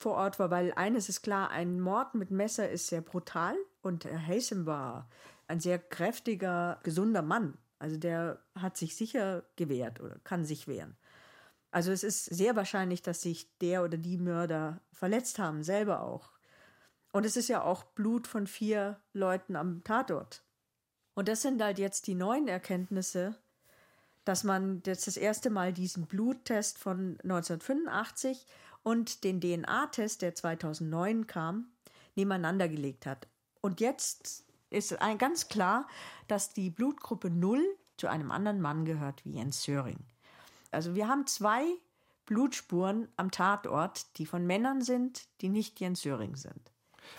vor 0.03 0.15
Ort 0.15 0.37
war, 0.37 0.51
weil 0.51 0.73
eines 0.73 1.09
ist 1.09 1.23
klar, 1.23 1.49
ein 1.49 1.79
Mord 1.79 2.13
mit 2.13 2.29
Messer 2.29 2.69
ist 2.69 2.87
sehr 2.87 3.01
brutal 3.01 3.55
und 3.81 4.05
Herr 4.05 4.27
Haysom 4.27 4.65
war 4.65 5.09
ein 5.47 5.59
sehr 5.59 5.79
kräftiger, 5.79 6.79
gesunder 6.83 7.21
Mann. 7.21 7.57
Also 7.79 7.97
der 7.97 8.39
hat 8.55 8.77
sich 8.77 8.95
sicher 8.95 9.43
gewehrt 9.55 9.99
oder 9.99 10.19
kann 10.23 10.45
sich 10.45 10.67
wehren. 10.67 10.95
Also 11.71 11.91
es 11.91 12.03
ist 12.03 12.25
sehr 12.25 12.55
wahrscheinlich, 12.55 13.01
dass 13.01 13.21
sich 13.21 13.49
der 13.59 13.83
oder 13.83 13.97
die 13.97 14.17
Mörder 14.17 14.79
verletzt 14.91 15.39
haben, 15.39 15.63
selber 15.63 16.01
auch. 16.01 16.29
Und 17.11 17.25
es 17.25 17.35
ist 17.35 17.47
ja 17.47 17.63
auch 17.63 17.83
Blut 17.83 18.27
von 18.27 18.45
vier 18.45 18.99
Leuten 19.13 19.55
am 19.55 19.83
Tatort. 19.83 20.43
Und 21.13 21.27
das 21.27 21.41
sind 21.41 21.61
halt 21.61 21.79
jetzt 21.79 22.07
die 22.07 22.15
neuen 22.15 22.47
Erkenntnisse, 22.47 23.35
dass 24.25 24.43
man 24.43 24.81
jetzt 24.85 25.07
das 25.07 25.17
erste 25.17 25.49
Mal 25.49 25.73
diesen 25.73 26.07
Bluttest 26.07 26.77
von 26.77 27.17
1985 27.23 28.45
und 28.83 29.23
den 29.23 29.41
DNA-Test, 29.41 30.21
der 30.21 30.35
2009 30.35 31.27
kam, 31.27 31.67
nebeneinander 32.15 32.67
gelegt 32.67 33.05
hat. 33.05 33.27
Und 33.61 33.79
jetzt 33.79 34.45
ist 34.69 35.01
ein 35.01 35.17
ganz 35.17 35.47
klar, 35.47 35.87
dass 36.27 36.53
die 36.53 36.69
Blutgruppe 36.69 37.29
0 37.29 37.63
zu 37.97 38.07
einem 38.07 38.31
anderen 38.31 38.61
Mann 38.61 38.85
gehört 38.85 39.23
wie 39.25 39.33
Jens 39.33 39.63
Söring. 39.63 39.99
Also 40.71 40.95
wir 40.95 41.07
haben 41.07 41.27
zwei 41.27 41.63
Blutspuren 42.25 43.07
am 43.15 43.31
Tatort, 43.31 44.17
die 44.17 44.25
von 44.25 44.45
Männern 44.45 44.81
sind, 44.81 45.27
die 45.41 45.49
nicht 45.49 45.79
Jens 45.79 46.01
Söring 46.01 46.35
sind. 46.35 46.73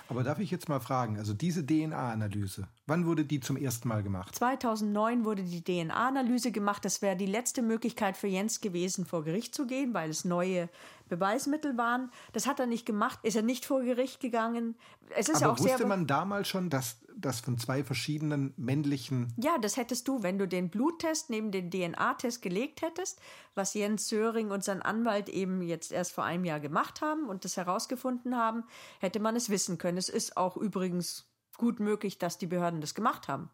Aber 0.08 0.22
darf 0.22 0.38
ich 0.38 0.50
jetzt 0.50 0.68
mal 0.68 0.80
fragen, 0.80 1.18
also 1.18 1.34
diese 1.34 1.64
DNA-Analyse, 1.64 2.68
wann 2.86 3.06
wurde 3.06 3.24
die 3.24 3.40
zum 3.40 3.56
ersten 3.56 3.88
Mal 3.88 4.02
gemacht? 4.02 4.34
2009 4.34 5.24
wurde 5.24 5.42
die 5.42 5.62
DNA-Analyse 5.62 6.52
gemacht. 6.52 6.84
Das 6.84 7.02
wäre 7.02 7.16
die 7.16 7.26
letzte 7.26 7.62
Möglichkeit 7.62 8.16
für 8.16 8.26
Jens 8.26 8.60
gewesen, 8.60 9.06
vor 9.06 9.24
Gericht 9.24 9.54
zu 9.54 9.66
gehen, 9.66 9.94
weil 9.94 10.10
es 10.10 10.24
neue 10.24 10.68
Beweismittel 11.08 11.76
waren. 11.76 12.10
Das 12.32 12.46
hat 12.46 12.60
er 12.60 12.66
nicht 12.66 12.86
gemacht, 12.86 13.18
ist 13.22 13.36
er 13.36 13.42
nicht 13.42 13.64
vor 13.64 13.82
Gericht 13.82 14.20
gegangen. 14.20 14.76
Es 15.10 15.28
ist 15.28 15.42
Aber 15.42 15.52
auch 15.52 15.58
wusste 15.58 15.78
sehr 15.78 15.86
man 15.86 16.06
damals 16.06 16.48
schon, 16.48 16.70
dass 16.70 16.98
das 17.16 17.40
von 17.40 17.58
zwei 17.58 17.84
verschiedenen 17.84 18.52
männlichen... 18.56 19.32
Ja, 19.36 19.58
das 19.58 19.76
hättest 19.76 20.08
du, 20.08 20.22
wenn 20.22 20.38
du 20.38 20.48
den 20.48 20.70
Bluttest 20.70 21.30
neben 21.30 21.52
den 21.52 21.70
DNA-Test 21.70 22.42
gelegt 22.42 22.82
hättest, 22.82 23.20
was 23.54 23.74
Jens 23.74 24.08
Söring 24.08 24.50
und 24.50 24.64
sein 24.64 24.82
Anwalt 24.82 25.28
eben 25.28 25.62
jetzt 25.62 25.92
erst 25.92 26.12
vor 26.12 26.24
einem 26.24 26.44
Jahr 26.44 26.60
gemacht 26.60 27.00
haben 27.00 27.28
und 27.28 27.44
das 27.44 27.56
herausgefunden 27.56 28.36
haben, 28.36 28.64
hätte 28.98 29.20
man 29.20 29.36
es 29.36 29.48
wissen 29.50 29.78
können. 29.78 29.98
Es 29.98 30.08
ist 30.08 30.36
auch 30.36 30.56
übrigens 30.56 31.30
gut 31.56 31.78
möglich, 31.80 32.18
dass 32.18 32.38
die 32.38 32.46
Behörden 32.48 32.80
das 32.80 32.94
gemacht 32.94 33.28
haben. 33.28 33.50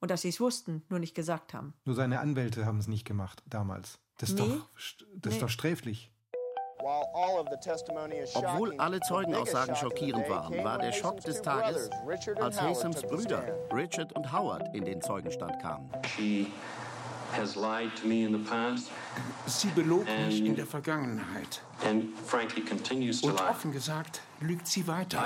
Und 0.00 0.10
dass 0.10 0.22
sie 0.22 0.28
es 0.30 0.40
wussten, 0.40 0.82
nur 0.88 0.98
nicht 0.98 1.14
gesagt 1.14 1.54
haben. 1.54 1.74
Nur 1.84 1.94
seine 1.94 2.18
Anwälte 2.20 2.66
haben 2.66 2.78
es 2.78 2.88
nicht 2.88 3.04
gemacht 3.06 3.42
damals. 3.46 4.00
Das 4.18 4.30
ist, 4.30 4.38
Nee. 4.38 4.48
doch, 4.48 4.68
das 5.14 5.32
ist 5.32 5.36
Nee. 5.36 5.40
doch 5.40 5.48
sträflich. 5.48 6.11
Obwohl 8.34 8.74
alle 8.78 9.00
Zeugenaussagen 9.00 9.76
schockierend 9.76 10.28
waren, 10.28 10.64
war 10.64 10.78
der 10.78 10.92
Schock 10.92 11.20
des 11.20 11.40
Tages, 11.40 11.90
als 12.40 12.60
Haysoms 12.60 13.02
Brüder 13.02 13.44
Richard 13.72 14.12
und 14.14 14.32
Howard 14.32 14.74
in 14.74 14.84
den 14.84 15.00
Zeugenstand 15.00 15.60
kamen. 15.60 15.88
She 16.16 16.48
has 17.36 17.56
lied 17.56 17.90
to 18.00 18.06
me 18.06 18.24
in 18.24 18.32
the 18.32 18.38
past. 18.38 18.90
Sie 19.46 19.68
belog 19.68 20.04
mich 20.26 20.44
in 20.44 20.54
der 20.54 20.66
Vergangenheit. 20.66 21.62
Und 21.84 22.12
offen 23.48 23.72
gesagt, 23.72 24.20
lügt 24.40 24.66
sie 24.66 24.86
weiter. 24.86 25.24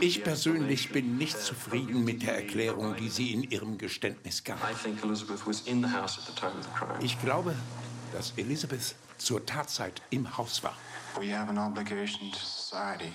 Ich 0.00 0.24
persönlich 0.24 0.92
bin 0.92 1.16
nicht 1.18 1.38
zufrieden 1.38 2.04
mit 2.04 2.22
der 2.22 2.36
Erklärung, 2.36 2.96
die 2.96 3.08
sie 3.08 3.32
in 3.32 3.42
ihrem 3.42 3.78
Geständnis 3.78 4.44
gab. 4.44 4.58
I 4.58 4.74
think 4.74 5.02
Elizabeth 5.04 5.46
was 5.46 5.62
in 5.62 5.82
the 5.82 5.90
house 5.90 6.18
at 6.18 6.24
the 6.26 6.32
time 6.32 6.52
of 6.58 6.64
the 6.64 6.70
crime. 6.70 6.98
Ich 7.02 7.20
glaube, 7.20 7.54
dass 8.12 8.32
Elizabeth 8.36 8.94
zur 9.24 9.44
Tatzeit 9.46 10.02
im 10.10 10.36
Haus 10.36 10.62
war. 10.62 10.74
We 11.18 11.36
have 11.36 11.48
an 11.50 11.58
obligation 11.58 12.32
to 12.32 12.38
society 12.38 13.12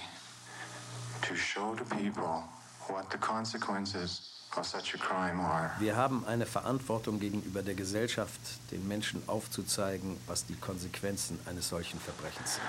to 1.27 1.35
show 1.35 1.75
to 1.75 1.83
people 1.83 2.43
what 2.87 3.11
the 3.11 3.17
consequences 3.17 4.21
of 4.55 4.65
such 4.65 4.93
a 4.93 4.97
crime 4.97 5.39
are. 5.41 5.71
Wir 5.79 5.95
haben 5.95 6.23
eine 6.25 6.45
Verantwortung 6.45 7.19
gegenüber 7.19 7.61
der 7.61 7.75
Gesellschaft, 7.75 8.39
den 8.71 8.87
Menschen 8.87 9.21
aufzuzeigen, 9.27 10.17
was 10.27 10.45
die 10.45 10.55
Konsequenzen 10.55 11.39
eines 11.45 11.69
solchen 11.69 11.99
Verbrechens 11.99 12.55
sind. 12.55 12.63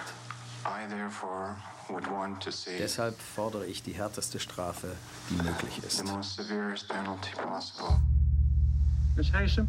I 0.64 0.88
therefore 0.88 1.57
would 1.88 2.11
want 2.11 2.42
to 2.42 2.51
see 2.51 2.77
Deshalb 2.79 3.18
fordere 3.20 3.66
ich 3.66 3.83
die 3.83 3.92
härteste 3.92 4.40
Strafe, 4.40 4.88
die 5.31 5.37
möglich 5.37 5.79
ist. 5.87 5.98
the. 5.98 7.83
Miss 9.16 9.33
Haysom, 9.33 9.68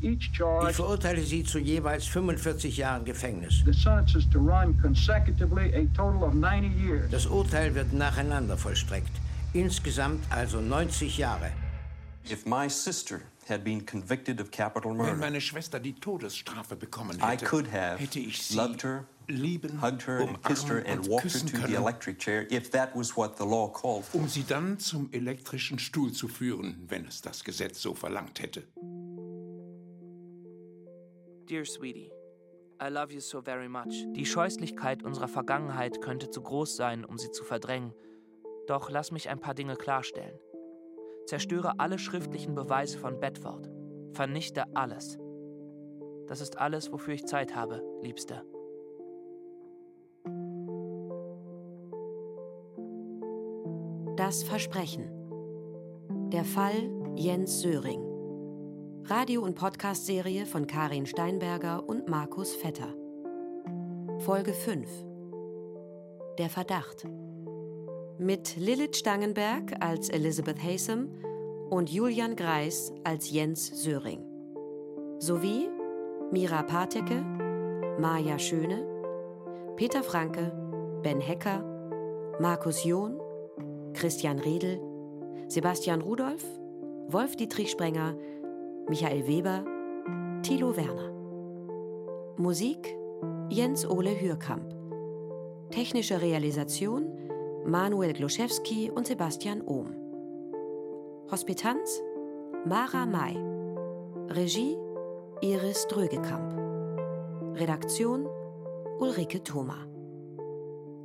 Ich 0.00 0.30
charge. 0.32 0.72
verurteile 0.72 1.20
Sie 1.20 1.44
zu 1.44 1.58
jeweils 1.58 2.06
45 2.06 2.76
Jahren 2.78 3.04
Gefängnis. 3.04 3.62
The 3.66 3.72
sentence 3.72 4.14
is 4.14 4.28
to 4.30 4.38
run 4.38 4.80
consecutively 4.80 5.74
a 5.74 5.84
total 5.94 6.22
of 6.22 6.34
90 6.34 6.68
years. 6.68 7.10
Das 7.10 7.26
Urteil 7.26 7.74
wird 7.74 7.92
nacheinander 7.92 8.56
vollstreckt. 8.56 9.10
Insgesamt 9.52 10.24
also 10.30 10.60
90 10.60 11.18
Jahre. 11.18 11.50
If 12.30 12.46
my 12.46 12.68
sister 12.68 13.20
had 13.48 13.62
been 13.62 13.84
convicted 13.84 14.40
of 14.40 14.50
capital 14.50 14.90
Wenn 14.92 14.98
murder, 14.98 15.16
meine 15.16 15.40
Schwester 15.40 15.80
die 15.80 15.94
Todesstrafe 15.94 16.76
bekommen 16.76 17.18
I 17.20 17.32
hätte, 17.32 17.44
could 17.44 17.66
have 17.72 17.98
hätte 17.98 18.20
ich 18.20 18.42
sie 18.42 18.56
loved 18.56 18.82
her, 18.82 19.04
lieben, 19.28 19.80
hugged 19.80 20.06
her, 20.06 20.20
and 20.20 20.42
kissed 20.42 20.68
her, 20.68 20.76
umarmen 20.76 20.90
and 20.90 21.00
und 21.00 21.08
walked 21.10 21.24
her 21.24 21.30
küssen 21.30 21.48
to 21.48 21.56
the 21.56 21.62
können, 21.62 21.74
electric 21.74 22.18
chair 22.18 22.46
if 22.50 22.70
that 22.70 22.94
was 22.94 23.16
what 23.16 23.36
the 23.38 23.44
law 23.44 23.68
called 23.68 24.04
for. 24.04 24.20
um 24.20 24.28
sie 24.28 24.44
dann 24.44 24.78
zum 24.78 25.08
elektrischen 25.12 25.78
Stuhl 25.78 26.12
zu 26.12 26.28
führen, 26.28 26.82
wenn 26.88 27.06
es 27.06 27.20
das 27.20 27.44
Gesetz 27.44 27.80
so 27.80 27.94
verlangt 27.94 28.40
hätte. 28.40 28.64
Dear 31.48 31.64
sweetie, 31.64 32.10
I 32.80 32.88
love 32.88 33.12
you 33.12 33.20
so 33.20 33.40
very 33.40 33.68
much. 33.68 34.06
Die 34.12 34.26
Scheußlichkeit 34.26 35.02
unserer 35.02 35.28
Vergangenheit 35.28 36.00
könnte 36.00 36.30
zu 36.30 36.42
groß 36.42 36.76
sein, 36.76 37.04
um 37.04 37.16
sie 37.18 37.30
zu 37.30 37.44
verdrängen. 37.44 37.92
Doch 38.66 38.90
lass 38.90 39.12
mich 39.12 39.30
ein 39.30 39.40
paar 39.40 39.54
Dinge 39.54 39.76
klarstellen. 39.76 40.38
Zerstöre 41.26 41.78
alle 41.78 41.98
schriftlichen 41.98 42.54
Beweise 42.54 42.98
von 42.98 43.18
Bedford. 43.18 43.70
Vernichte 44.12 44.64
alles. 44.74 45.18
Das 46.26 46.40
ist 46.42 46.58
alles, 46.58 46.92
wofür 46.92 47.14
ich 47.14 47.24
Zeit 47.24 47.54
habe, 47.54 47.82
Liebster. 48.02 48.44
Das 54.28 54.42
Versprechen. 54.42 55.08
Der 56.30 56.44
Fall 56.44 56.90
Jens 57.16 57.62
Söring. 57.62 58.02
Radio- 59.04 59.42
und 59.42 59.54
Podcast-Serie 59.54 60.44
von 60.44 60.66
Karin 60.66 61.06
Steinberger 61.06 61.88
und 61.88 62.10
Markus 62.10 62.54
Vetter. 62.54 62.94
Folge 64.18 64.52
5. 64.52 64.86
Der 66.36 66.50
Verdacht. 66.50 67.08
Mit 68.18 68.54
Lilith 68.58 68.98
Stangenberg 68.98 69.82
als 69.82 70.10
Elizabeth 70.10 70.62
Haysom 70.62 71.08
und 71.70 71.88
Julian 71.88 72.36
Greis 72.36 72.92
als 73.04 73.30
Jens 73.30 73.82
Söring. 73.82 74.22
Sowie 75.20 75.70
Mira 76.32 76.64
Pateke, 76.64 77.24
Maja 77.98 78.38
Schöne, 78.38 78.86
Peter 79.76 80.02
Franke, 80.02 80.52
Ben 81.02 81.22
Hecker, 81.22 81.64
Markus 82.38 82.84
John, 82.84 83.18
Christian 83.98 84.38
Riedel, 84.38 84.80
Sebastian 85.48 86.00
Rudolph, 86.00 86.44
Wolf 87.08 87.34
Dietrich 87.34 87.68
Sprenger, 87.68 88.14
Michael 88.88 89.26
Weber, 89.26 89.64
Thilo 90.42 90.76
Werner. 90.76 91.12
Musik 92.36 92.94
Jens 93.50 93.84
Ole 93.84 94.10
Hürkamp. 94.10 94.72
Technische 95.70 96.22
Realisation 96.22 97.06
Manuel 97.66 98.12
Gloszewski 98.12 98.88
und 98.88 99.08
Sebastian 99.08 99.62
Ohm. 99.66 99.92
Hospitanz 101.32 102.00
Mara 102.66 103.04
May. 103.04 103.36
Regie 104.28 104.76
Iris 105.42 105.88
Drögekamp. 105.88 106.52
Redaktion 107.58 108.28
Ulrike 109.00 109.42
Thoma. 109.42 109.88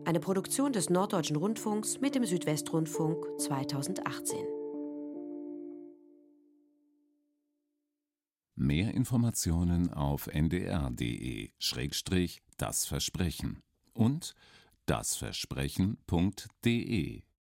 Eine 0.06 0.20
Produktion 0.20 0.74
des 0.74 0.90
Norddeutschen 0.90 1.38
Rundfunks 1.38 2.02
mit 2.02 2.14
dem 2.14 2.26
Südwestrundfunk 2.26 3.26
2018. 3.40 4.38
Mehr 8.56 8.94
Informationen 8.94 9.94
auf 9.94 10.28
ndr.de-das 10.28 11.56
Versprechen 12.86 13.64
und 13.94 14.36
dasversprechen.de 14.88 17.24